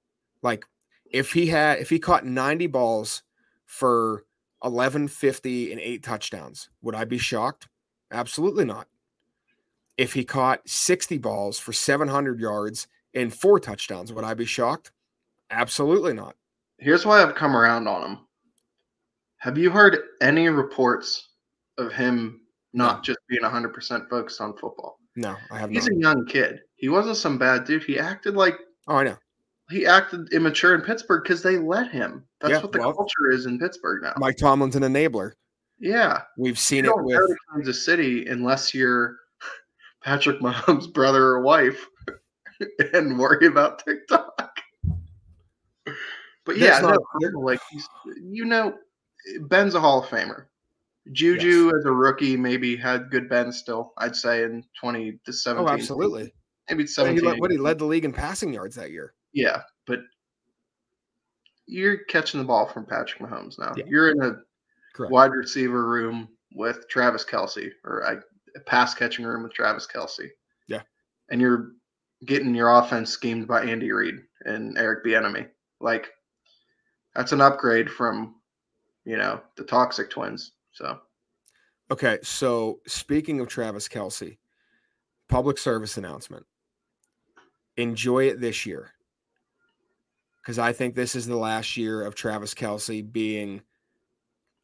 [0.42, 0.64] Like
[1.10, 3.22] if he had if he caught 90 balls
[3.64, 4.24] for
[4.60, 7.68] 1150 and eight touchdowns, would I be shocked?
[8.10, 8.88] Absolutely not.
[9.96, 14.92] If he caught 60 balls for 700 yards and four touchdowns, would I be shocked?
[15.50, 16.36] Absolutely not.
[16.78, 18.18] Here's why I've come around on him.
[19.38, 21.30] Have you heard any reports
[21.78, 22.40] of him
[22.72, 23.02] not no.
[23.02, 24.98] just being 100% focused on football?
[25.14, 25.96] No, I have He's not.
[25.96, 26.60] a young kid.
[26.76, 27.84] He wasn't some bad dude.
[27.84, 28.56] He acted like
[28.88, 29.16] Oh, I know.
[29.70, 32.24] He acted immature in Pittsburgh because they let him.
[32.40, 34.14] That's yeah, what the well, culture is in Pittsburgh now.
[34.16, 35.32] Mike Tomlin's an enabler.
[35.78, 36.22] Yeah.
[36.36, 39.16] We've seen you it with Kansas City unless you're
[40.04, 41.86] Patrick Mahomes' brother or wife
[42.94, 44.60] and worry about TikTok.
[46.44, 46.96] But yeah, no,
[47.40, 47.60] like
[48.22, 48.74] you know,
[49.42, 50.46] Ben's a Hall of Famer.
[51.12, 51.74] Juju yes.
[51.78, 55.68] as a rookie maybe had good Ben still, I'd say in 20 to 17.
[55.68, 56.32] Oh, absolutely.
[56.68, 57.18] Maybe 17.
[57.18, 59.14] He led, what he led the league in passing yards that year.
[59.32, 60.00] Yeah, but
[61.66, 63.72] you're catching the ball from Patrick Mahomes now.
[63.76, 63.84] Yeah.
[63.88, 64.36] You're in a
[64.96, 65.12] Correct.
[65.12, 68.22] wide receiver room with Travis Kelce or a,
[68.56, 70.30] a pass catching room with Travis Kelce.
[70.68, 70.82] Yeah,
[71.30, 71.72] and you're
[72.24, 74.14] getting your offense schemed by Andy Reid
[74.46, 75.48] and Eric Bieniemy.
[75.80, 76.08] Like
[77.14, 78.36] that's an upgrade from
[79.04, 80.52] you know the toxic twins.
[80.72, 80.98] So
[81.90, 84.38] okay, so speaking of Travis Kelce,
[85.28, 86.46] public service announcement.
[87.76, 88.92] Enjoy it this year
[90.40, 93.60] because I think this is the last year of Travis Kelce being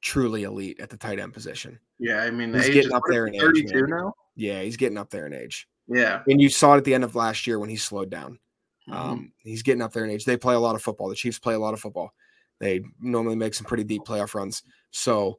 [0.03, 1.79] truly elite at the tight end position.
[1.99, 3.73] Yeah, I mean, he's getting up there in 32 age.
[3.73, 4.13] 32 now.
[4.37, 5.69] Yeah, he's getting up there in age.
[5.89, 8.39] Yeah, and you saw it at the end of last year when he slowed down.
[8.89, 8.99] Mm-hmm.
[8.99, 10.25] Um, he's getting up there in age.
[10.25, 11.09] They play a lot of football.
[11.09, 12.13] The Chiefs play a lot of football.
[12.59, 14.63] They normally make some pretty deep playoff runs.
[14.91, 15.39] So,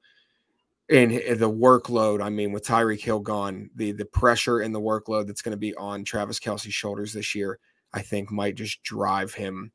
[0.89, 5.27] and the workload, I mean, with Tyreek Hill gone, the the pressure and the workload
[5.27, 7.59] that's going to be on Travis Kelce's shoulders this year,
[7.93, 9.71] I think might just drive him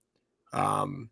[0.53, 1.11] um,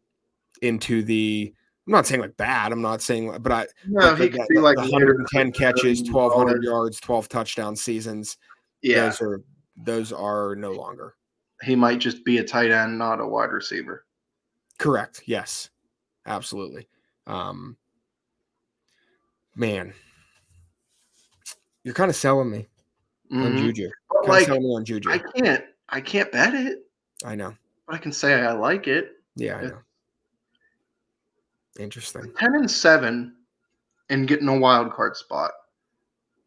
[0.63, 1.55] into the.
[1.87, 2.73] I'm not saying like bad.
[2.73, 3.67] I'm not saying, but I.
[3.87, 8.39] No, he could be like 110 catches, 1,200 yards, 12 touchdown seasons.
[8.83, 9.41] Yeah, those are
[9.77, 11.15] those are no longer.
[11.63, 14.05] He might just be a tight end, not a wide receiver.
[14.79, 15.23] Correct.
[15.27, 15.71] Yes,
[16.27, 16.89] absolutely.
[17.27, 17.77] Um,
[19.55, 19.93] man,
[21.85, 22.67] you're kind of selling me
[23.33, 23.43] mm-hmm.
[23.43, 23.91] on Juju.
[24.27, 25.11] Like, selling me on Juju.
[25.11, 25.65] I can't.
[25.89, 26.79] I can't bet it.
[27.25, 27.55] I know.
[27.87, 29.13] But I can say I like it.
[29.37, 29.79] Yeah, I know.
[31.79, 32.33] Interesting.
[32.39, 33.35] 10 and 7
[34.09, 35.53] and getting a wild card spot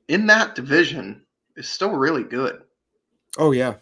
[0.08, 1.24] in that division
[1.56, 2.62] is still really good.
[3.38, 3.76] Oh yeah.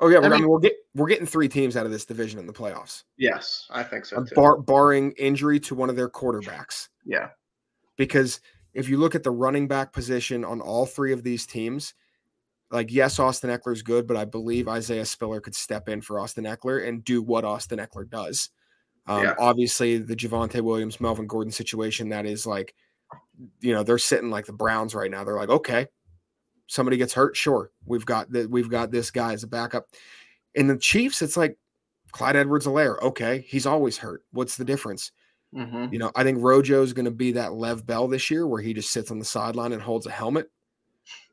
[0.00, 2.04] Oh yeah, I mean, I mean, we're get, we're getting three teams out of this
[2.04, 3.02] division in the playoffs.
[3.16, 4.34] Yes, I think so too.
[4.34, 6.88] Bar, barring injury to one of their quarterbacks.
[7.04, 7.30] Yeah.
[7.96, 8.40] Because
[8.74, 11.94] if you look at the running back position on all three of these teams,
[12.70, 16.20] like yes, Austin Ekeler is good, but I believe Isaiah Spiller could step in for
[16.20, 18.50] Austin Ekeler and do what Austin Ekeler does.
[19.08, 19.34] Um, yeah.
[19.38, 22.74] Obviously, the Javonte Williams, Melvin Gordon situation that is like,
[23.60, 25.24] you know, they're sitting like the Browns right now.
[25.24, 25.86] They're like, okay,
[26.66, 28.50] somebody gets hurt, sure, we've got that.
[28.50, 29.86] We've got this guy as a backup.
[30.54, 31.56] In the Chiefs, it's like
[32.12, 33.00] Clyde Edwards-Helaire.
[33.02, 34.22] Okay, he's always hurt.
[34.32, 35.12] What's the difference?
[35.54, 35.92] Mm-hmm.
[35.92, 38.60] You know, I think Rojo is going to be that Lev Bell this year, where
[38.60, 40.50] he just sits on the sideline and holds a helmet.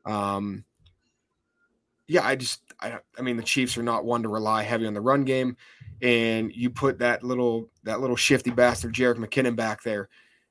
[0.06, 0.64] Um,
[2.08, 4.94] yeah, I just I, I mean the Chiefs are not one to rely heavy on
[4.94, 5.56] the run game,
[6.02, 10.08] and you put that little that little shifty bastard Jerick McKinnon back there,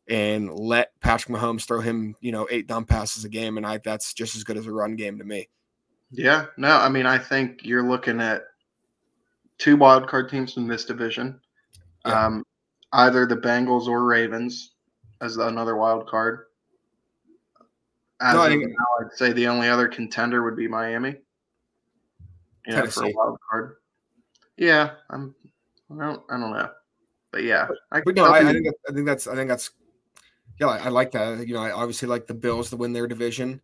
[0.07, 3.77] and let Patrick Mahomes throw him you know eight dumb passes a game, and I
[3.77, 5.49] that's just as good as a run game to me.
[6.11, 8.43] Yeah, no, I mean I think you're looking at
[9.57, 11.39] two wild card teams in this division,
[12.05, 12.25] yeah.
[12.25, 12.43] um,
[12.93, 14.71] either the Bengals or Ravens
[15.21, 16.45] as another wild card.
[18.21, 21.15] As no, now, I'd say the only other contender would be Miami.
[22.65, 23.75] You know, for a wild card.
[24.58, 25.36] Yeah, I'm.
[25.91, 26.24] I don't.
[26.30, 26.70] I don't know,
[27.32, 27.68] but yeah.
[27.91, 29.28] I, but no, I, I, think I think that's.
[29.28, 29.72] I think that's.
[30.60, 31.47] Yeah, I, I like that.
[31.47, 33.62] You know, I obviously like the Bills to win their division.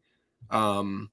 [0.49, 1.09] Um,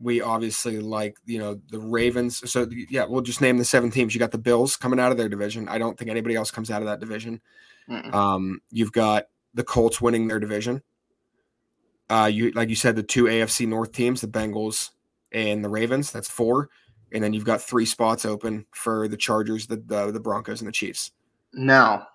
[0.00, 2.50] we obviously like you know the Ravens.
[2.50, 4.14] So yeah, we'll just name the seven teams.
[4.14, 5.68] You got the Bills coming out of their division.
[5.68, 7.40] I don't think anybody else comes out of that division.
[8.12, 10.82] Um, you've got the Colts winning their division.
[12.10, 14.90] Uh, you like you said the two AFC North teams, the Bengals
[15.32, 16.10] and the Ravens.
[16.10, 16.68] That's four,
[17.14, 20.68] and then you've got three spots open for the Chargers, the the, the Broncos, and
[20.68, 21.12] the Chiefs.
[21.54, 22.08] Now,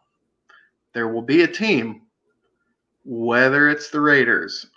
[0.94, 2.04] there will be a team,
[3.06, 4.68] whether it's the Raiders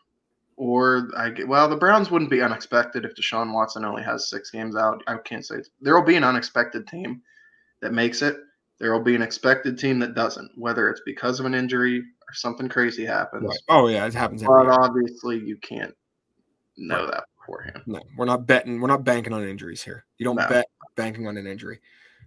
[0.57, 4.51] or I get well, the Browns wouldn't be unexpected if Deshaun Watson only has six
[4.51, 5.03] games out.
[5.09, 7.21] I can't say there will be an unexpected team
[7.81, 8.37] that makes it.
[8.79, 12.35] There will be an expected team that doesn't, whether it's because of an injury or
[12.35, 13.45] something crazy happens.
[13.45, 13.59] Right.
[13.69, 14.43] Oh yeah, it happens.
[14.43, 15.95] But obviously, you can't
[16.77, 17.13] know right.
[17.13, 17.83] that beforehand.
[17.87, 18.81] No, we're not betting.
[18.81, 20.05] We're not banking on injuries here.
[20.19, 20.49] You don't no.
[20.49, 20.67] bet
[20.97, 21.81] banking on an injury.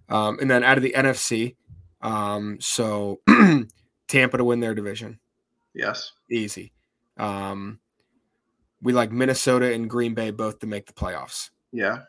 [0.09, 1.55] Um, and then out of the NFC,
[2.01, 3.22] um, so
[4.07, 5.20] Tampa to win their division.
[5.74, 6.72] Yes, easy.
[7.18, 7.80] Um,
[8.82, 11.49] we like Minnesota and Green Bay both to make the playoffs.
[11.72, 11.99] Yeah.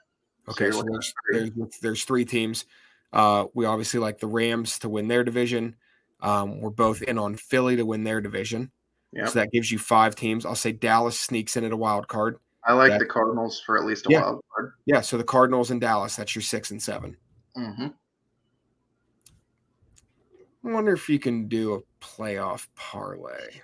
[0.48, 1.50] Okay, so, so there's, there's,
[1.80, 2.66] there's three teams.
[3.12, 5.76] Uh, we obviously like the Rams to win their division.
[6.20, 8.70] Um, we're both in on Philly to win their division.
[9.12, 9.28] Yep.
[9.28, 10.44] So that gives you five teams.
[10.44, 12.36] I'll say Dallas sneaks in at a wild card.
[12.66, 14.22] I like that, the Cardinals for at least a yeah.
[14.22, 14.72] wild card.
[14.86, 17.16] Yeah, so the Cardinals in Dallas, that's your six and 7
[17.56, 17.86] mm-hmm.
[20.64, 23.60] I wonder if you can do a playoff parlay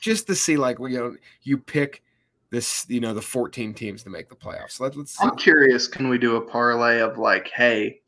[0.00, 2.02] just to see like you know you pick
[2.50, 4.80] this you know the 14 teams to make the playoffs.
[4.80, 5.86] Let, us I'm curious.
[5.86, 8.00] Can we do a parlay of like, hey,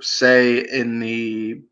[0.00, 1.62] say in the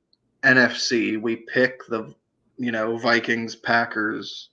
[0.42, 2.14] NFC we pick the
[2.56, 4.50] you know Vikings, Packers.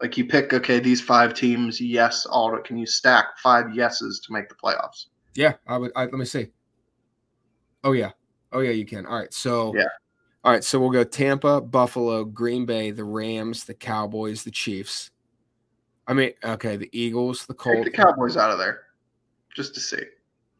[0.00, 2.56] Like you pick, okay, these five teams, yes, all.
[2.58, 5.06] Can you stack five yeses to make the playoffs?
[5.34, 5.92] Yeah, I would.
[5.96, 6.48] I, let me see.
[7.82, 8.10] Oh yeah,
[8.52, 9.06] oh yeah, you can.
[9.06, 9.88] All right, so yeah,
[10.44, 15.10] all right, so we'll go Tampa, Buffalo, Green Bay, the Rams, the Cowboys, the Chiefs.
[16.06, 17.84] I mean, okay, the Eagles, the Colts.
[17.84, 18.82] The Cowboys out of there,
[19.54, 20.02] just to see.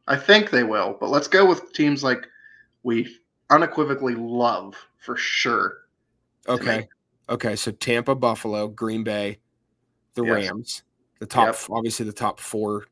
[0.08, 2.26] I think they will, but let's go with teams like
[2.82, 3.16] we
[3.50, 5.78] unequivocally love for sure.
[6.48, 6.88] Okay.
[7.28, 9.38] Okay, so Tampa, Buffalo, Green Bay,
[10.14, 10.32] the yes.
[10.32, 10.82] Rams,
[11.20, 11.56] the top, yep.
[11.70, 12.86] obviously the top four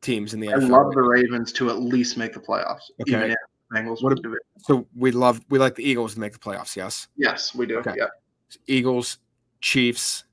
[0.00, 0.64] teams in the NFL.
[0.64, 2.90] I love the Ravens to at least make the playoffs.
[3.00, 3.34] Okay.
[3.72, 4.42] Bengals what, do it.
[4.58, 6.76] So we love we like the Eagles to make the playoffs.
[6.76, 7.08] Yes.
[7.16, 7.78] Yes, we do.
[7.78, 7.94] Okay.
[7.96, 8.06] Yeah.
[8.68, 9.18] Eagles,
[9.60, 10.24] Chiefs,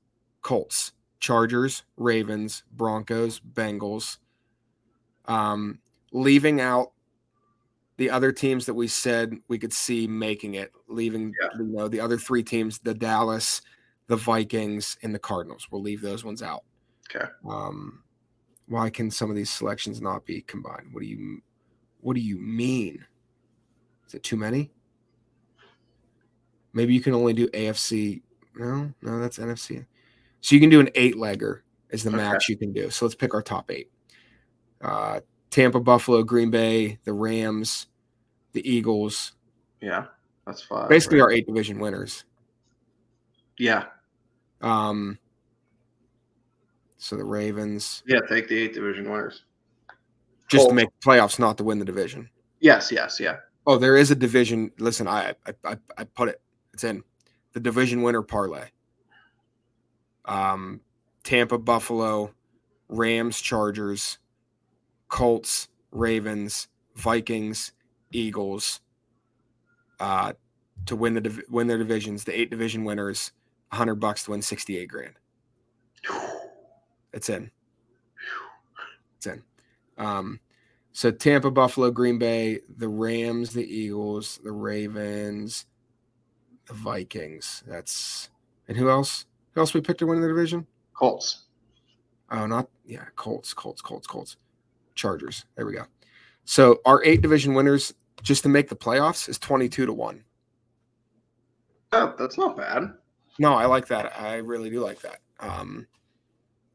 [0.42, 4.18] Colts, Chargers, Ravens, Broncos, Bengals.
[5.26, 5.80] Um,
[6.12, 6.92] leaving out
[7.96, 11.48] the other teams that we said we could see making it, leaving yeah.
[11.56, 13.62] you know the other three teams, the Dallas,
[14.08, 15.68] the Vikings, and the Cardinals.
[15.70, 16.64] We'll leave those ones out.
[17.14, 17.26] Okay.
[17.48, 18.02] Um,
[18.66, 20.88] why can some of these selections not be combined?
[20.92, 21.40] What do you
[22.00, 23.04] what do you mean?
[24.06, 24.70] Is it too many?
[26.72, 28.22] Maybe you can only do AFC.
[28.56, 29.86] No, no, that's NFC.
[30.40, 32.16] So you can do an eight legger is the okay.
[32.18, 32.90] max you can do.
[32.90, 33.90] So let's pick our top eight.
[34.82, 35.20] Uh,
[35.54, 37.86] Tampa, Buffalo, Green Bay, the Rams,
[38.54, 39.34] the Eagles.
[39.80, 40.06] Yeah,
[40.44, 40.88] that's five.
[40.88, 41.26] Basically, right?
[41.26, 42.24] our eight division winners.
[43.56, 43.84] Yeah.
[44.62, 45.16] Um.
[46.98, 48.02] So the Ravens.
[48.04, 49.44] Yeah, take the eight division winners.
[50.48, 52.28] Just to make the playoffs, not to win the division.
[52.58, 53.36] Yes, yes, yeah.
[53.64, 54.72] Oh, there is a division.
[54.80, 55.34] Listen, I
[55.64, 56.40] I I put it.
[56.72, 57.04] It's in
[57.52, 58.70] the division winner parlay.
[60.24, 60.80] Um,
[61.22, 62.34] Tampa, Buffalo,
[62.88, 64.18] Rams, Chargers,
[65.14, 67.70] Colts, Ravens, Vikings,
[68.10, 68.80] Eagles.
[70.00, 70.32] Uh,
[70.86, 73.30] to win the win their divisions, the eight division winners,
[73.70, 75.14] hundred bucks to win sixty eight grand.
[77.12, 77.52] It's in.
[79.16, 79.44] It's in.
[79.98, 80.40] Um,
[80.90, 85.66] so Tampa, Buffalo, Green Bay, the Rams, the Eagles, the Ravens,
[86.66, 87.62] the Vikings.
[87.68, 88.30] That's
[88.66, 89.26] and who else?
[89.52, 90.66] Who else we picked to win the division?
[90.92, 91.44] Colts.
[92.32, 94.36] Oh, not yeah, Colts, Colts, Colts, Colts,
[94.94, 95.44] Chargers.
[95.56, 95.84] There we go.
[96.44, 100.24] So our eight division winners just to make the playoffs is twenty-two to one.
[101.92, 102.92] Oh, that's not bad.
[103.38, 104.18] No, I like that.
[104.20, 105.18] I really do like that.
[105.40, 105.86] Um,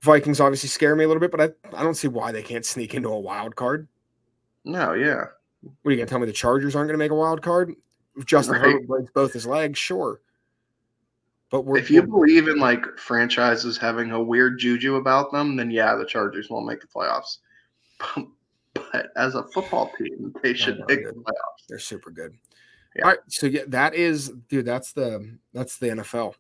[0.01, 2.65] Vikings obviously scare me a little bit, but I, I don't see why they can't
[2.65, 3.87] sneak into a wild card.
[4.65, 5.25] No, yeah.
[5.61, 6.25] What are you gonna tell me?
[6.25, 7.73] The Chargers aren't gonna make a wild card?
[8.17, 8.65] If Justin right.
[8.65, 10.21] Herbert breaks both his legs, sure.
[11.51, 15.95] But if you believe in like franchises having a weird juju about them, then yeah,
[15.95, 17.39] the Chargers won't make the playoffs.
[18.73, 21.67] but as a football team, they should make the playoffs.
[21.67, 22.35] They're super good.
[22.95, 23.03] Yeah.
[23.03, 24.65] All right, so yeah, that is, dude.
[24.65, 26.33] That's the that's the NFL.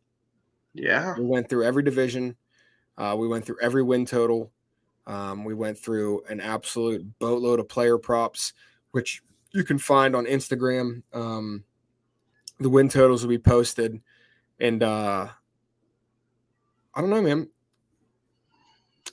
[0.73, 2.35] Yeah, we went through every division.
[2.97, 4.51] Uh, we went through every win total.
[5.07, 8.53] Um, we went through an absolute boatload of player props,
[8.91, 11.01] which you can find on Instagram.
[11.13, 11.63] Um,
[12.59, 14.01] the win totals will be posted,
[14.59, 15.27] and uh,
[16.93, 17.47] I don't know, man.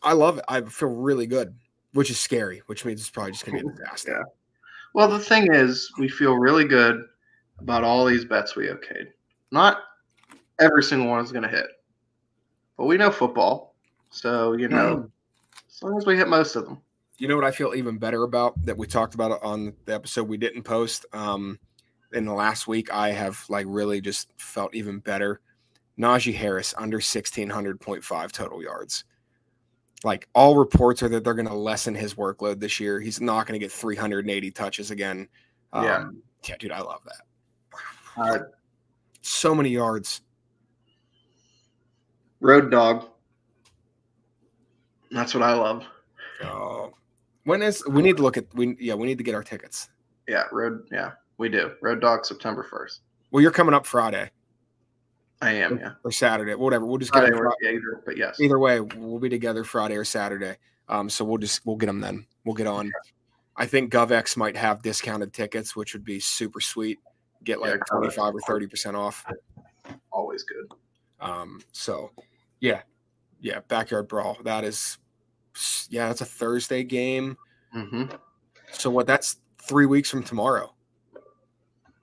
[0.02, 0.44] I love it.
[0.48, 1.54] I feel really good,
[1.96, 4.12] which is scary, which means it's probably just gonna be a disaster.
[4.12, 4.24] Yeah.
[4.92, 7.02] Well, the thing is, we feel really good
[7.58, 9.08] about all these bets we okayed.
[9.50, 9.78] Not
[10.60, 11.66] every single one is gonna hit,
[12.76, 13.74] but we know football,
[14.10, 15.10] so you know, mm.
[15.70, 16.82] as long as we hit most of them.
[17.16, 20.28] You know what I feel even better about that we talked about on the episode
[20.28, 21.06] we didn't post.
[21.14, 21.58] Um,
[22.12, 25.40] in the last week, I have like really just felt even better.
[25.98, 29.04] Najee Harris under 1600.5 total yards.
[30.06, 33.00] Like all reports are that they're going to lessen his workload this year.
[33.00, 35.28] He's not going to get 380 touches again.
[35.72, 36.04] Um, yeah.
[36.48, 37.22] Yeah, dude, I love that.
[38.16, 38.38] Uh,
[39.20, 40.20] so many yards.
[42.38, 43.08] Road dog.
[45.10, 45.84] That's what I love.
[46.44, 46.92] Oh,
[47.42, 49.88] when is we need to look at we yeah we need to get our tickets.
[50.28, 53.00] Yeah, road yeah we do road dog September first.
[53.32, 54.30] Well, you're coming up Friday.
[55.42, 55.92] I am, yeah.
[56.02, 56.86] Or Saturday, whatever.
[56.86, 58.40] We'll just Friday get yeah, either, but yes.
[58.40, 60.56] Either way, we'll be together Friday or Saturday.
[60.88, 62.26] Um, so we'll just we'll get them then.
[62.44, 62.90] We'll get on.
[63.56, 66.98] I think GovX might have discounted tickets, which would be super sweet.
[67.44, 69.24] Get like yeah, twenty five or thirty percent off.
[70.10, 70.72] Always good.
[71.20, 72.10] Um, so
[72.60, 72.82] yeah,
[73.40, 74.38] yeah, backyard brawl.
[74.44, 74.98] That is,
[75.90, 77.36] yeah, that's a Thursday game.
[77.74, 78.14] Mm-hmm.
[78.72, 79.06] So what?
[79.06, 80.74] That's three weeks from tomorrow.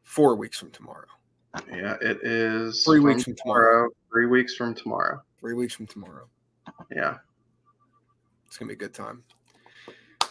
[0.04, 1.08] Four weeks from tomorrow.
[1.70, 3.72] Yeah, it is three weeks from tomorrow.
[3.72, 3.90] tomorrow.
[4.12, 5.22] Three weeks from tomorrow.
[5.40, 6.28] Three weeks from tomorrow.
[6.92, 7.18] Yeah,
[8.48, 9.24] it's gonna be a good time.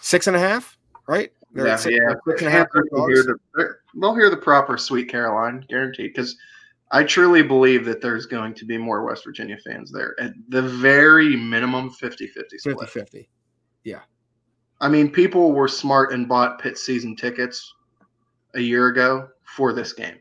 [0.01, 1.33] Six and a half, right?
[1.53, 2.15] They're yeah, six, yeah.
[2.27, 2.69] Six and a half.
[2.73, 6.13] They'll hear, the, they'll hear the proper Sweet Caroline, guaranteed.
[6.15, 6.37] Because
[6.91, 10.15] I truly believe that there's going to be more West Virginia fans there.
[10.19, 13.29] At the very minimum, 50 50 50 50.
[13.85, 14.01] Yeah.
[14.81, 17.73] I mean, people were smart and bought pit season tickets
[18.55, 20.17] a year ago for this game.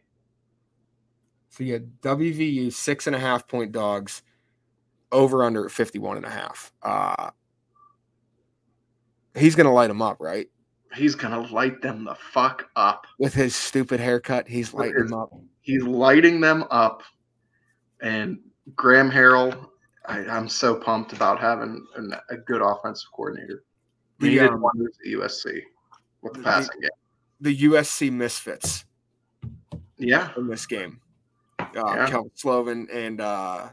[1.52, 4.24] So you had WVU six and a half point dogs
[5.12, 6.72] over under 51 and a half.
[6.82, 7.32] Uh,
[9.36, 10.48] he's going to light them up, right?
[10.96, 13.06] He's going to light them the fuck up.
[13.20, 15.34] With his stupid haircut, he's lighting his, them up.
[15.60, 17.04] He's lighting them up.
[18.02, 18.40] And
[18.78, 19.68] Graham Harrell,
[20.06, 23.64] I, am so pumped about having an, a good offensive coordinator.
[24.20, 25.62] We the, um, wonders at USC
[26.22, 26.90] with the, the passing game.
[27.42, 28.86] The USC misfits.
[29.98, 30.30] Yeah.
[30.38, 31.01] In this game
[31.76, 32.08] uh, yeah.
[32.08, 33.70] Kelvin Sloven and uh,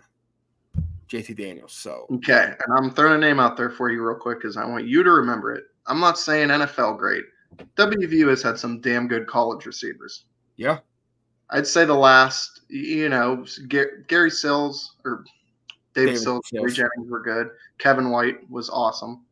[1.09, 1.73] JT Daniels.
[1.73, 4.65] So okay, and I'm throwing a name out there for you real quick because I
[4.65, 5.65] want you to remember it.
[5.87, 7.25] I'm not saying NFL great.
[7.77, 10.25] WVU has had some damn good college receivers.
[10.57, 10.79] Yeah,
[11.51, 15.25] I'd say the last, you know, Gary Sills or
[15.95, 17.51] David, David Sills, Gary Jennings were good.
[17.79, 19.25] Kevin White was awesome.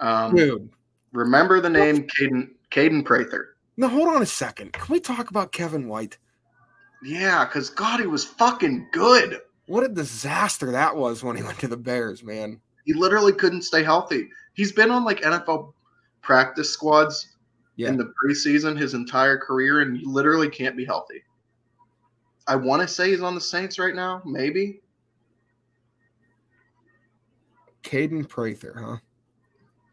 [0.00, 0.70] Um, Dude,
[1.12, 3.56] remember the name Kaden Kaden Prather.
[3.76, 4.72] Now hold on a second.
[4.72, 6.18] Can we talk about Kevin White?
[7.02, 9.40] Yeah, because God, he was fucking good.
[9.66, 12.60] What a disaster that was when he went to the Bears, man.
[12.84, 14.28] He literally couldn't stay healthy.
[14.54, 15.72] He's been on like NFL
[16.22, 17.36] practice squads
[17.76, 17.88] yeah.
[17.88, 21.22] in the preseason his entire career, and you literally can't be healthy.
[22.48, 24.80] I want to say he's on the Saints right now, maybe.
[27.82, 28.96] Kaden Prather, huh?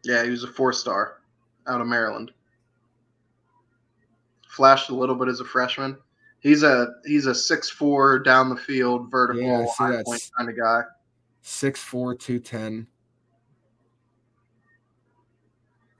[0.04, 1.20] Yeah, he was a four star
[1.66, 2.32] out of Maryland.
[4.48, 5.96] Flashed a little bit as a freshman.
[6.44, 10.56] He's a he's a six four down the field vertical yeah, high point kind of
[10.56, 10.82] guy.
[11.40, 12.86] Six four two ten.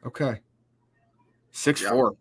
[0.04, 0.38] Okay.
[1.50, 1.92] Six yep.
[1.92, 2.16] four.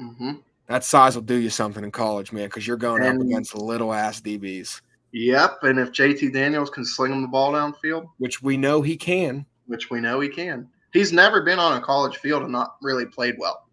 [0.00, 0.34] Mm-hmm.
[0.68, 3.56] That size will do you something in college, man, because you're going and, up against
[3.56, 4.80] little ass DBs.
[5.10, 8.96] Yep, and if JT Daniels can sling him the ball downfield, which we know he
[8.96, 12.76] can, which we know he can, he's never been on a college field and not
[12.82, 13.66] really played well.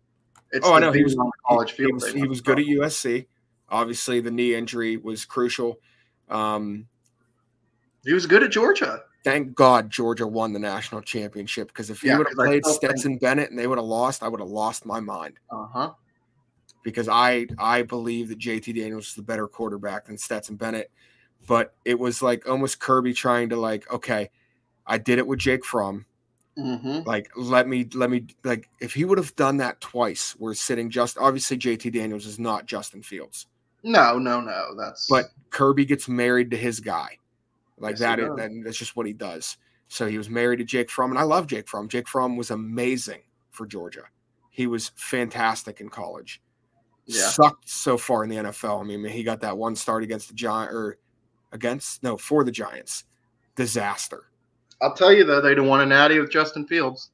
[0.54, 1.90] It's oh, I know he was on a college field.
[1.90, 3.28] He was, he was good at USC.
[3.70, 5.80] Obviously, the knee injury was crucial.
[6.30, 6.88] Um,
[8.04, 9.04] he was good at Georgia.
[9.24, 13.14] Thank God Georgia won the national championship because if he yeah, would have played Stetson
[13.14, 13.22] think...
[13.22, 15.40] Bennett and they would have lost, I would have lost my mind.
[15.50, 15.92] Uh huh.
[16.84, 20.92] Because I I believe that JT Daniels is the better quarterback than Stetson Bennett,
[21.48, 24.30] but it was like almost Kirby trying to like, okay,
[24.86, 26.06] I did it with Jake Fromm.
[26.58, 27.02] Mm-hmm.
[27.06, 30.90] Like, let me, let me, like, if he would have done that twice, we're sitting
[30.90, 33.48] just obviously JT Daniels is not Justin Fields.
[33.86, 34.76] No, no, no.
[34.76, 37.20] That's but Kirby gets married to his guy.
[37.78, 39.58] Like yes, that, is, that's just what he does.
[39.88, 41.88] So he was married to Jake Fromm, and I love Jake Fromm.
[41.88, 43.22] Jake Fromm was amazing
[43.52, 44.04] for Georgia.
[44.50, 46.42] He was fantastic in college.
[47.06, 47.28] Yeah.
[47.28, 48.82] Sucked so far in the NFL.
[48.82, 50.98] I mean, he got that one start against the Giant or
[51.52, 53.04] against no for the Giants.
[53.56, 54.32] Disaster.
[54.82, 57.12] I'll tell you though, they'd have won a natty with Justin Fields.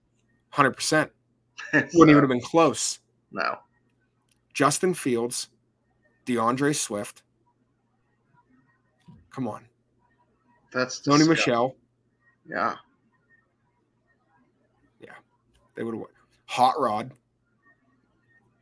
[0.49, 1.11] Hundred percent.
[1.74, 2.99] Wouldn't even have been close.
[3.32, 3.57] No.
[4.53, 5.49] Justin Fields,
[6.26, 7.24] D'Andre Swift.
[9.32, 9.65] Come on.
[10.74, 11.76] That's Sony Michel.
[12.47, 12.76] Yeah.
[14.99, 15.13] Yeah.
[15.76, 16.05] They would have
[16.45, 17.11] Hot Rod.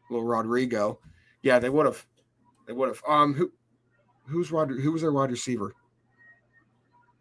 [0.10, 1.00] Little Rodrigo.
[1.42, 2.06] Yeah, they would have.
[2.68, 3.02] They would have.
[3.08, 3.52] Um who
[4.28, 5.74] who's Rod who was their wide receiver?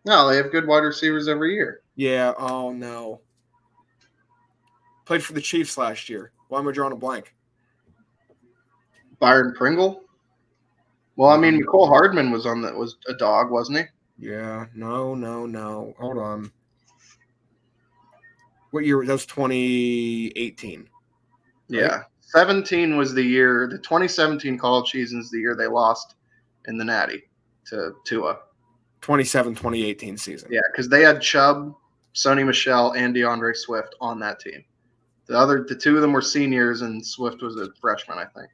[0.05, 1.81] No, they have good wide receivers every year.
[1.97, 2.33] Yeah.
[2.39, 3.21] Oh no.
[5.05, 6.33] Played for the Chiefs last year.
[6.49, 7.35] Why am I drawing a blank?
[9.19, 10.05] Byron Pringle.
[11.19, 14.29] Well, I um, mean, Mecole Hardman was on that was a dog, wasn't he?
[14.31, 14.67] Yeah.
[14.73, 15.17] No.
[15.17, 15.47] No.
[15.47, 15.93] No.
[15.99, 16.53] Hold on.
[18.71, 19.05] What year?
[19.05, 20.79] That was 2018.
[20.79, 20.89] Right?
[21.69, 22.03] Yeah.
[22.21, 23.67] 17 was the year.
[23.69, 26.15] The 2017 college season is the year they lost
[26.69, 27.25] in the Natty
[27.67, 28.39] to Tua.
[29.01, 30.49] 27 2018 season.
[30.53, 31.75] Yeah, because they had Chubb,
[32.15, 34.65] Sony Michel, and D'Andre Swift on that team.
[35.27, 38.51] The other, the two of them were seniors, and Swift was a freshman, I think.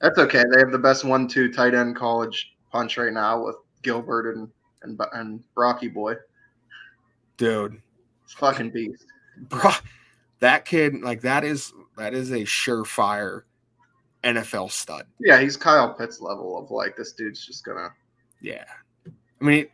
[0.00, 0.44] That's okay.
[0.52, 4.48] They have the best one-two tight end college punch right now with Gilbert and
[4.82, 6.14] and and Brocky boy.
[7.36, 7.80] Dude,
[8.24, 9.06] it's fucking beast.
[9.48, 9.72] Bro,
[10.40, 13.42] that kid, like that is that is a surefire
[14.24, 15.06] NFL stud.
[15.20, 17.90] Yeah, he's Kyle Pitts level of like this dude's just gonna.
[18.40, 18.64] Yeah,
[19.40, 19.66] I mean,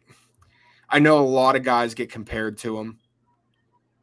[0.89, 2.99] I know a lot of guys get compared to him.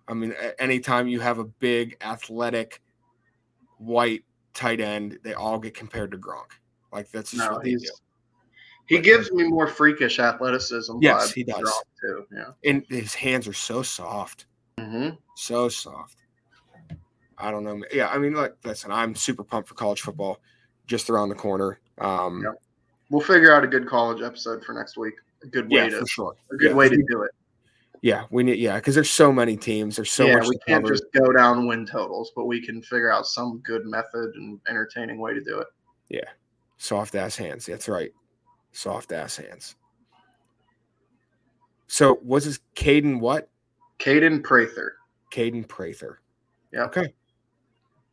[0.07, 2.81] I mean, anytime you have a big, athletic,
[3.77, 4.23] white
[4.53, 6.51] tight end, they all get compared to Gronk.
[6.91, 7.89] Like that's just no, what he's.
[8.87, 10.97] He but, gives me more freakish athleticism.
[11.01, 11.71] Yes, he does
[12.01, 12.25] too.
[12.31, 14.47] Yeah, and his hands are so soft,
[14.77, 15.15] mm-hmm.
[15.35, 16.17] so soft.
[17.37, 17.81] I don't know.
[17.93, 20.39] Yeah, I mean, like, listen, I'm super pumped for college football,
[20.87, 21.79] just around the corner.
[21.99, 22.55] Um, yep.
[23.09, 25.15] We'll figure out a good college episode for next week.
[25.43, 26.35] A good way yeah, to, for sure.
[26.51, 27.31] A good yeah, way to do it.
[28.01, 28.59] Yeah, we need.
[28.59, 29.97] Yeah, because there's so many teams.
[29.97, 30.47] There's so yeah, much.
[30.47, 30.93] we can't cover.
[30.93, 35.19] just go down win totals, but we can figure out some good method and entertaining
[35.19, 35.67] way to do it.
[36.07, 36.29] Yeah,
[36.77, 37.65] soft ass hands.
[37.65, 38.11] That's right,
[38.71, 39.75] soft ass hands.
[41.87, 43.49] So was this Kaden what?
[43.97, 44.95] Kaden Prather.
[45.33, 46.21] Kaden Prather.
[46.71, 46.83] Yeah.
[46.83, 47.13] Okay.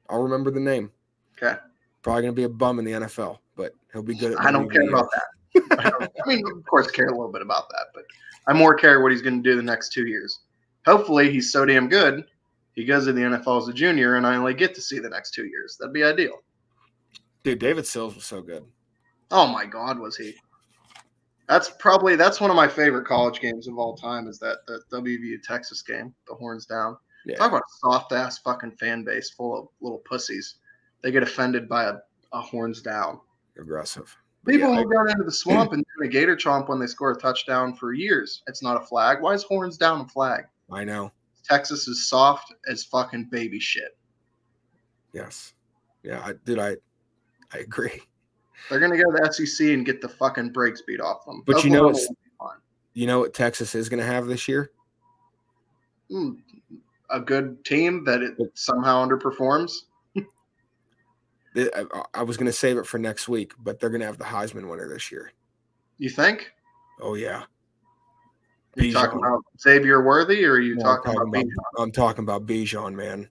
[0.09, 0.91] I'll remember the name.
[1.37, 1.59] Okay.
[2.03, 4.37] Probably gonna be a bum in the NFL, but he'll be good.
[4.37, 5.23] I don't care about that.
[5.79, 8.05] I, I, mean, of course, care a little bit about that, but
[8.47, 10.41] I more care what he's going to do the next two years.
[10.85, 12.25] Hopefully, he's so damn good
[12.77, 15.09] he goes to the NFL as a junior, and I only get to see the
[15.09, 15.77] next two years.
[15.81, 16.43] That'd be ideal.
[17.43, 18.65] Dude, David Sills was so good.
[19.31, 20.35] Oh my God, was he?
[21.49, 24.29] That's probably that's one of my favorite college games of all time.
[24.29, 26.99] Is that the WVU Texas game, the horns down.
[27.25, 27.37] Yeah.
[27.37, 30.57] Talk about a soft ass fucking fan base full of little pussies.
[31.03, 31.95] They get offended by a,
[32.33, 33.21] a horns down.
[33.59, 34.15] Aggressive.
[34.47, 37.11] People yeah, will go into the swamp and do a gator chomp when they score
[37.11, 38.43] a touchdown for years.
[38.47, 39.21] It's not a flag.
[39.21, 40.45] Why is horns down a flag?
[40.71, 41.13] I know.
[41.45, 43.97] Texas is soft as fucking baby shit.
[45.13, 45.55] Yes.
[46.03, 46.77] Yeah, I, dude, I
[47.53, 48.03] I agree.
[48.69, 51.43] They're gonna go to the SEC and get the fucking brakes beat off them.
[51.47, 52.09] But you know what's
[52.95, 54.71] you know what Texas is gonna have this year?
[56.11, 56.39] Mm,
[57.11, 59.83] a good team that it somehow underperforms.
[61.57, 61.85] I,
[62.15, 64.25] I was going to save it for next week, but they're going to have the
[64.25, 65.33] Heisman winner this year.
[65.99, 66.53] You think?
[67.01, 67.45] Oh yeah.
[68.79, 71.45] Are you talking about Xavier Worthy, or are you no, talking, talking, about?
[71.45, 73.31] about I'm talking about Bijan, man.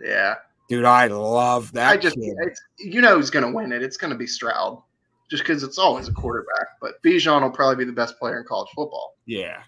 [0.00, 0.36] Yeah,
[0.68, 1.90] dude, I love that.
[1.90, 3.82] I just, you know, who's going to win it?
[3.82, 4.80] It's going to be Stroud,
[5.28, 6.68] just because it's always a quarterback.
[6.80, 9.16] But Bijan will probably be the best player in college football.
[9.26, 9.62] Yeah,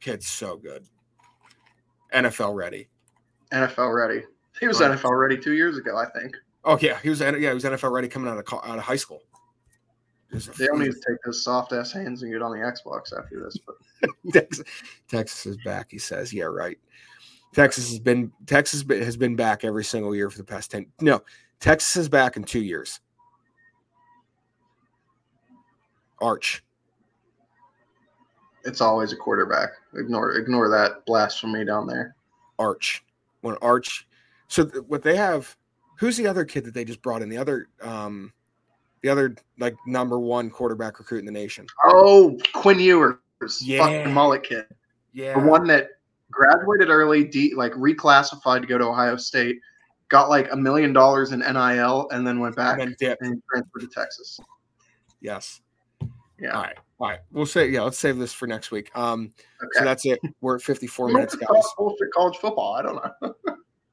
[0.00, 0.84] kid's so good.
[2.12, 2.88] NFL ready.
[3.52, 4.24] NFL ready.
[4.60, 4.90] He was right.
[4.90, 6.36] NFL ready two years ago, I think.
[6.64, 8.96] Oh yeah, he was yeah he was NFL ready coming out of out of high
[8.96, 9.22] school.
[10.30, 13.42] They don't need to take those soft ass hands and get on the Xbox after
[13.42, 13.56] this.
[13.58, 13.74] But
[14.32, 14.64] Texas,
[15.08, 15.88] Texas is back.
[15.90, 16.78] He says, "Yeah, right."
[17.52, 20.86] Texas has been Texas has been back every single year for the past ten.
[21.00, 21.22] No,
[21.58, 23.00] Texas is back in two years.
[26.20, 26.62] Arch.
[28.64, 29.70] It's always a quarterback.
[29.94, 32.14] Ignore ignore that blasphemy down there.
[32.58, 33.02] Arch.
[33.40, 34.06] When Arch.
[34.48, 35.56] So th- what they have
[36.00, 37.28] who's the other kid that they just brought in?
[37.28, 38.32] The other um
[39.02, 41.66] the other like number one quarterback recruit in the nation.
[41.84, 43.18] Oh, Quinn Ewers,
[43.62, 43.84] yeah.
[43.84, 44.64] fucking mullet kid.
[45.12, 45.90] Yeah, the one that
[46.30, 49.60] graduated early, de- like reclassified to go to Ohio State,
[50.08, 53.80] got like a million dollars in NIL, and then went back and, then and transferred
[53.80, 54.40] to Texas.
[55.20, 55.60] Yes.
[56.38, 56.52] Yeah.
[56.52, 56.76] All right.
[57.00, 57.18] All right.
[57.32, 57.82] We'll say yeah.
[57.82, 58.90] Let's save this for next week.
[58.96, 59.32] Um.
[59.62, 59.78] Okay.
[59.78, 60.20] So that's it.
[60.40, 61.62] We're at 54 minutes, guys.
[61.76, 62.74] Bullshit college football.
[62.74, 63.34] I don't know.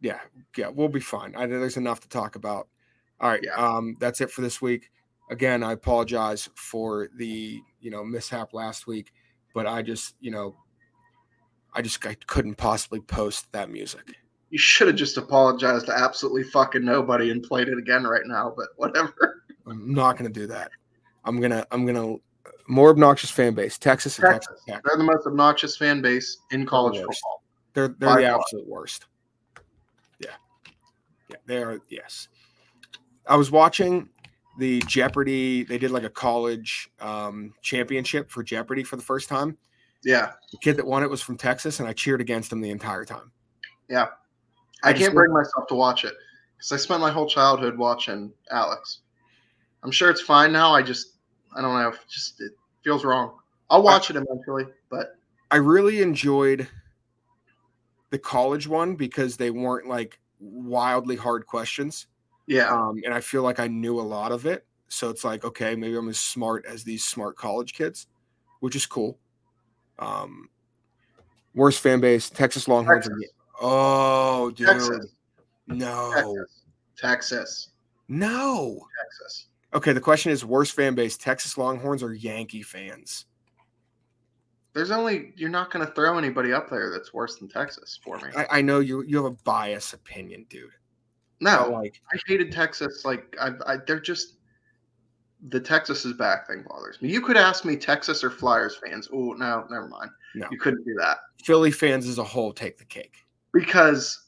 [0.02, 0.20] yeah,
[0.56, 1.34] yeah, we'll be fine.
[1.36, 2.68] I know there's enough to talk about.
[3.20, 3.56] All right, yeah.
[3.56, 4.92] um, that's it for this week.
[5.30, 9.12] Again, I apologize for the you know mishap last week,
[9.54, 10.56] but I just you know
[11.74, 14.16] I just I couldn't possibly post that music.
[14.50, 18.54] You should have just apologized to absolutely fucking nobody and played it again right now,
[18.56, 19.44] but whatever.
[19.68, 20.72] I'm not gonna do that.
[21.26, 22.16] I'm gonna I'm gonna
[22.68, 23.78] more obnoxious fan base.
[23.78, 24.62] Texas, Texas.
[24.68, 24.82] Texas.
[24.86, 27.44] They're the most obnoxious fan base in college the football.
[27.74, 28.40] They're they're By the far.
[28.40, 29.06] absolute worst.
[31.30, 31.36] Yeah.
[31.46, 32.28] They are yes.
[33.28, 34.10] I was watching
[34.58, 35.64] the Jeopardy.
[35.64, 39.58] They did like a college um, championship for Jeopardy for the first time.
[40.04, 40.32] Yeah.
[40.52, 43.06] The kid that won it was from Texas, and I cheered against him the entire
[43.06, 43.32] time.
[43.90, 44.08] Yeah.
[44.84, 46.14] I, I can't bring myself to watch it
[46.56, 49.00] because I spent my whole childhood watching Alex.
[49.84, 50.74] I'm sure it's fine now.
[50.74, 51.14] I just,
[51.56, 51.94] I don't know.
[52.08, 52.52] Just it
[52.84, 53.38] feels wrong.
[53.70, 55.18] I'll watch I, it eventually, but
[55.52, 56.68] I really enjoyed
[58.10, 62.08] the college one because they weren't like wildly hard questions.
[62.48, 62.70] Yeah.
[62.70, 64.66] Um, and I feel like I knew a lot of it.
[64.88, 68.08] So it's like, okay, maybe I'm as smart as these smart college kids,
[68.62, 69.20] which is cool.
[70.00, 70.50] Um,
[71.54, 73.06] worst fan base, Texas Longhorns.
[73.06, 73.32] Texas.
[73.60, 74.68] Oh, dude.
[74.68, 75.14] Texas.
[75.68, 76.12] No.
[76.14, 76.64] Texas.
[76.98, 77.70] Texas.
[78.08, 78.80] No.
[79.04, 79.48] Texas.
[79.74, 83.26] Okay, the question is worst fan base, Texas Longhorns or Yankee fans?
[84.78, 88.20] There's only you're not going to throw anybody up there that's worse than Texas for
[88.20, 88.30] me.
[88.38, 90.70] I, I know you you have a bias opinion, dude.
[91.40, 93.04] No, like I hated Texas.
[93.04, 94.36] Like I, I, they're just
[95.50, 97.10] the Texas is back thing bothers me.
[97.10, 99.10] You could ask me Texas or Flyers fans.
[99.12, 100.12] Oh no, never mind.
[100.36, 101.18] No, you couldn't do that.
[101.44, 104.28] Philly fans as a whole take the cake because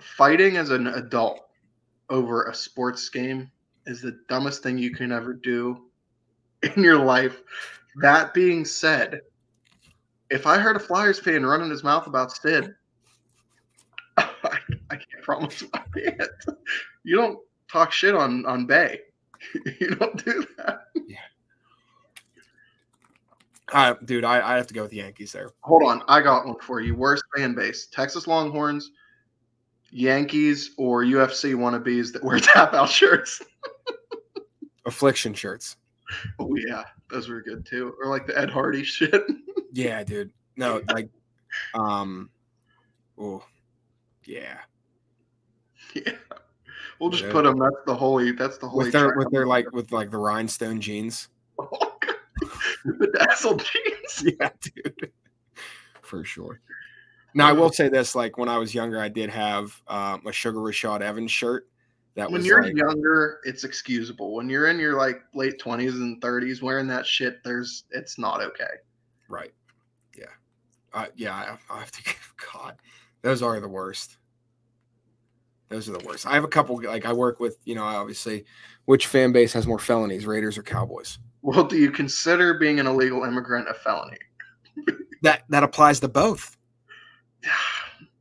[0.00, 1.48] fighting as an adult
[2.08, 3.50] over a sports game
[3.84, 5.82] is the dumbest thing you can ever do
[6.62, 7.42] in your life.
[8.00, 9.20] That being said,
[10.30, 12.74] if I heard a Flyers fan running his mouth about Sid,
[14.16, 14.28] I,
[14.90, 16.58] I can't promise I can't.
[17.02, 17.38] You don't
[17.70, 19.00] talk shit on on Bay.
[19.80, 20.86] you don't do that.
[21.06, 21.16] Yeah.
[23.72, 25.50] All right, dude, I, I have to go with the Yankees there.
[25.62, 26.94] Hold on, I got one for you.
[26.94, 28.92] Worst fan base: Texas Longhorns,
[29.90, 33.42] Yankees, or UFC wannabes that wear tap out shirts.
[34.86, 35.76] Affliction shirts.
[36.38, 37.94] Oh yeah, those were good too.
[38.00, 39.24] Or like the Ed Hardy shit.
[39.74, 40.32] Yeah, dude.
[40.56, 41.08] No, like,
[41.74, 42.30] um,
[43.18, 43.44] oh,
[44.24, 44.58] yeah.
[45.94, 46.12] Yeah.
[46.98, 47.32] We'll just yeah.
[47.32, 47.58] put them.
[47.58, 48.32] That's the holy.
[48.32, 48.84] That's the holy.
[48.84, 51.28] With their, with their like with like the rhinestone jeans.
[51.58, 54.24] the dazzle jeans.
[54.40, 55.10] Yeah, dude.
[56.02, 56.60] For sure.
[57.34, 60.32] Now I will say this: like when I was younger, I did have um, a
[60.32, 61.68] Sugar Rashad Evans shirt.
[62.14, 64.34] That when you're like, younger, it's excusable.
[64.34, 68.40] When you're in your like late twenties and thirties, wearing that shit, there's it's not
[68.40, 68.64] okay.
[69.28, 69.52] Right.
[70.94, 71.00] Yeah.
[71.00, 71.56] Uh, yeah.
[71.70, 72.02] I, I have to.
[72.04, 72.76] Give God,
[73.22, 74.16] those are the worst.
[75.68, 76.26] Those are the worst.
[76.26, 76.80] I have a couple.
[76.82, 78.44] Like I work with, you know, obviously,
[78.84, 81.18] which fan base has more felonies, Raiders or Cowboys?
[81.42, 84.18] Well, do you consider being an illegal immigrant a felony?
[85.22, 86.56] that that applies to both.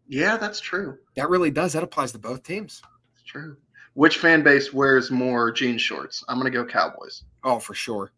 [0.05, 0.97] Yeah, that's true.
[1.15, 1.73] That really does.
[1.73, 2.83] That applies to both teams.
[3.15, 3.55] It's true.
[3.93, 6.23] Which fan base wears more jean shorts?
[6.27, 7.23] I'm gonna go Cowboys.
[7.43, 8.11] Oh, for sure.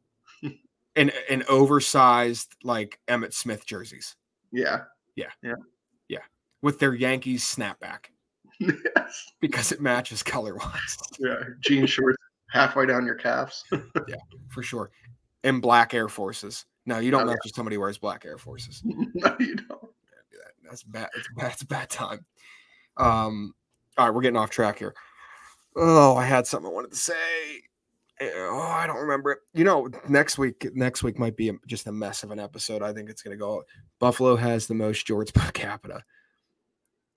[0.95, 4.16] and and oversized like Emmitt Smith jerseys.
[4.56, 4.82] Yeah.
[5.16, 5.30] Yeah.
[5.43, 5.56] Yeah.
[6.08, 6.20] Yeah.
[6.62, 8.06] With their Yankees snapback.
[8.60, 9.26] Yes.
[9.41, 10.97] Because it matches color wise.
[11.20, 11.43] Yeah.
[11.62, 12.18] Jean shorts
[12.49, 13.64] halfway down your calves.
[13.72, 14.16] yeah,
[14.49, 14.91] for sure.
[15.43, 16.66] And black Air Forces.
[16.86, 17.51] No, you don't oh, match yeah.
[17.56, 18.82] somebody wears black Air Forces.
[18.86, 19.89] no, you don't.
[20.64, 21.10] That's bad.
[21.16, 21.51] It's bad.
[21.51, 22.26] It's a bad time.
[22.97, 23.53] Um,
[23.97, 24.95] all right, we're getting off track here.
[25.76, 27.14] Oh, I had something I wanted to say.
[28.22, 29.39] Oh, I don't remember it.
[29.53, 32.82] You know, next week, next week might be just a mess of an episode.
[32.82, 33.63] I think it's going to go.
[33.99, 36.03] Buffalo has the most jorts per capita.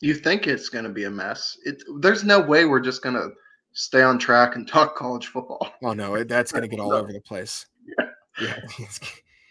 [0.01, 1.57] You think it's going to be a mess?
[1.64, 3.30] It, there's no way we're just going to
[3.72, 5.72] stay on track and talk college football.
[5.82, 7.66] Oh no, that's going to get all over the place.
[7.99, 8.07] Yeah,
[8.40, 9.01] yeah, it's,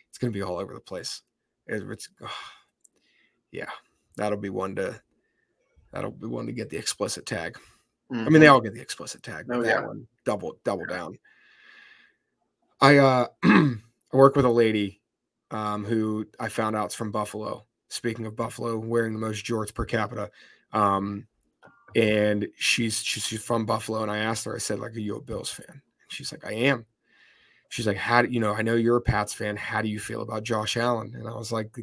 [0.09, 1.21] it's going to be all over the place.
[1.67, 2.31] It, it's, oh,
[3.51, 3.69] yeah,
[4.15, 4.99] that'll be one to
[5.91, 7.57] that'll be one to get the explicit tag.
[8.11, 8.19] Mm-hmm.
[8.19, 8.53] I mean, they mm-hmm.
[8.53, 9.45] all get the explicit tag.
[9.51, 9.85] Oh, that yeah.
[9.85, 11.17] one double double down.
[12.81, 13.75] I uh I
[14.13, 15.01] work with a lady
[15.51, 19.73] um, who I found out is from Buffalo, Speaking of Buffalo, wearing the most jorts
[19.73, 20.29] per capita,
[20.73, 21.25] um,
[21.95, 25.15] and she's, she's she's from Buffalo, and I asked her, I said, like, are you
[25.15, 25.65] a Bills fan?
[25.69, 26.85] And she's like, I am.
[27.69, 28.53] She's like, how do you know?
[28.53, 29.57] I know you're a Pats fan.
[29.57, 31.13] How do you feel about Josh Allen?
[31.15, 31.75] And I was like,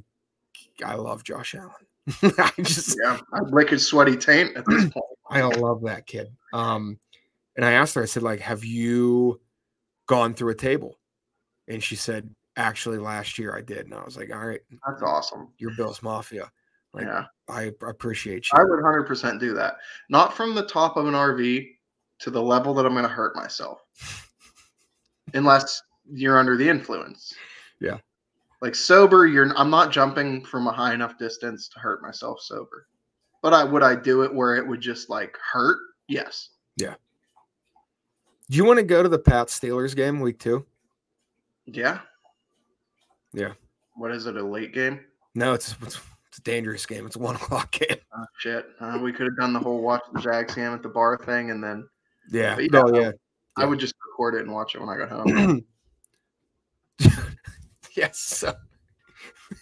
[0.85, 1.73] I love Josh Allen.
[2.39, 5.05] I just yeah, I lick his sweaty taint at this point.
[5.31, 6.29] I love that kid.
[6.53, 6.99] Um,
[7.57, 9.41] and I asked her, I said, like, have you
[10.07, 10.99] gone through a table?
[11.69, 15.03] And she said, actually last year I did, and I was like, all right, that's
[15.03, 15.49] awesome.
[15.59, 16.51] You're Bill's Mafia.
[16.93, 18.59] Like, yeah, I appreciate you.
[18.59, 19.77] I would 100% do that.
[20.09, 21.69] Not from the top of an RV
[22.21, 23.81] to the level that I'm going to hurt myself,
[25.35, 25.83] unless
[26.13, 27.35] you're under the influence.
[27.81, 27.99] Yeah.
[28.61, 32.87] Like sober, you're I'm not jumping from a high enough distance to hurt myself sober.
[33.43, 35.79] But I would I do it where it would just like hurt?
[36.09, 36.51] Yes.
[36.77, 36.95] Yeah.
[38.51, 40.67] Do you want to go to the Pat Steelers game week two?
[41.67, 42.01] Yeah.
[43.33, 43.53] Yeah.
[43.95, 44.37] What is it?
[44.37, 45.01] A late game?
[45.35, 47.07] No, it's it's, it's a dangerous game.
[47.07, 47.97] It's a one o'clock game.
[48.17, 48.67] Oh, shit.
[48.81, 51.51] Uh, we could have done the whole watch the Jags game at the bar thing,
[51.51, 51.89] and then
[52.31, 53.13] yeah, yeah, no, yeah.
[53.57, 55.65] I would just record it and watch it when I got home.
[57.97, 58.45] yes.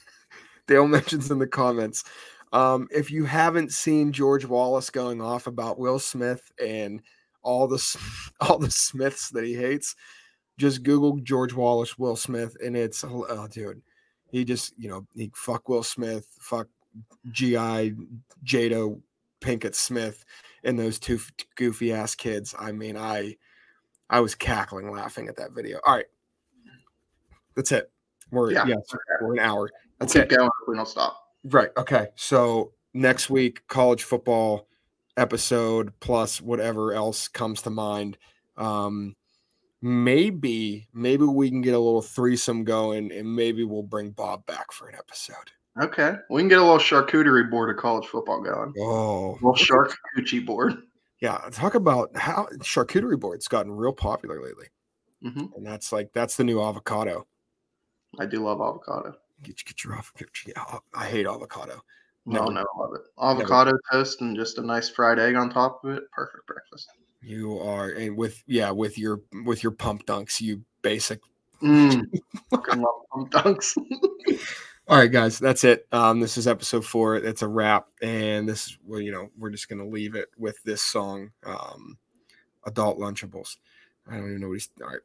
[0.66, 2.04] Dale mentions in the comments.
[2.52, 7.02] Um, if you haven't seen George Wallace going off about Will Smith and
[7.42, 7.98] all the
[8.40, 9.94] all the Smiths that he hates,
[10.58, 13.82] just Google George Wallace Will Smith, and it's oh dude,
[14.30, 16.68] he just you know he fuck Will Smith, fuck
[17.30, 17.52] Gi
[18.44, 19.00] Jada
[19.40, 20.24] Pinkett Smith,
[20.64, 21.20] and those two
[21.56, 22.54] goofy ass kids.
[22.58, 23.36] I mean, I
[24.10, 25.80] I was cackling laughing at that video.
[25.86, 26.06] All right,
[27.56, 27.90] that's it.
[28.30, 28.64] We're yeah,
[29.20, 29.70] we're an hour.
[29.98, 30.30] That's we'll it.
[30.30, 31.18] Going we don't stop.
[31.44, 31.70] Right.
[31.76, 32.08] Okay.
[32.14, 34.68] So next week, college football
[35.16, 38.18] episode plus whatever else comes to mind.
[38.56, 39.16] Um,
[39.80, 44.72] maybe maybe we can get a little threesome going, and maybe we'll bring Bob back
[44.72, 45.50] for an episode.
[45.80, 48.74] Okay, we can get a little charcuterie board of college football going.
[48.78, 50.74] Oh, a little charcuterie board.
[51.20, 54.66] Yeah, talk about how charcuterie boards gotten real popular lately,
[55.24, 55.46] mm-hmm.
[55.56, 57.26] and that's like that's the new avocado.
[58.18, 59.14] I do love avocado.
[59.42, 60.30] Get, get your avocado.
[60.46, 61.82] Yeah, I hate avocado.
[62.24, 63.00] No, no, I love it.
[63.20, 66.04] Avocado toast and just a nice fried egg on top of it.
[66.12, 66.88] Perfect breakfast.
[67.20, 71.20] You are, and with yeah, with your with your pump dunks, you basic.
[71.62, 72.04] Mm,
[72.50, 73.76] fucking love pump dunks.
[74.88, 75.86] All right, guys, that's it.
[75.92, 77.16] Um, this is episode four.
[77.16, 80.82] It's a wrap, and this, well, you know, we're just gonna leave it with this
[80.82, 81.98] song, um,
[82.66, 83.56] "Adult Lunchables."
[84.08, 84.68] I don't even know what he's.
[84.80, 85.00] All right.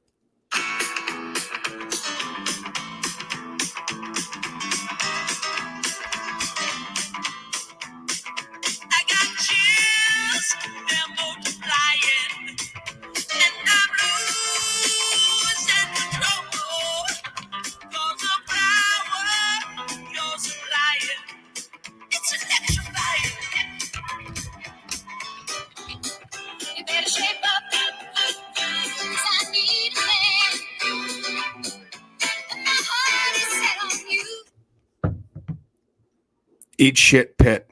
[36.77, 37.69] Eat shit, pit.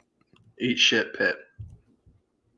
[0.59, 1.35] Eat shit, pit.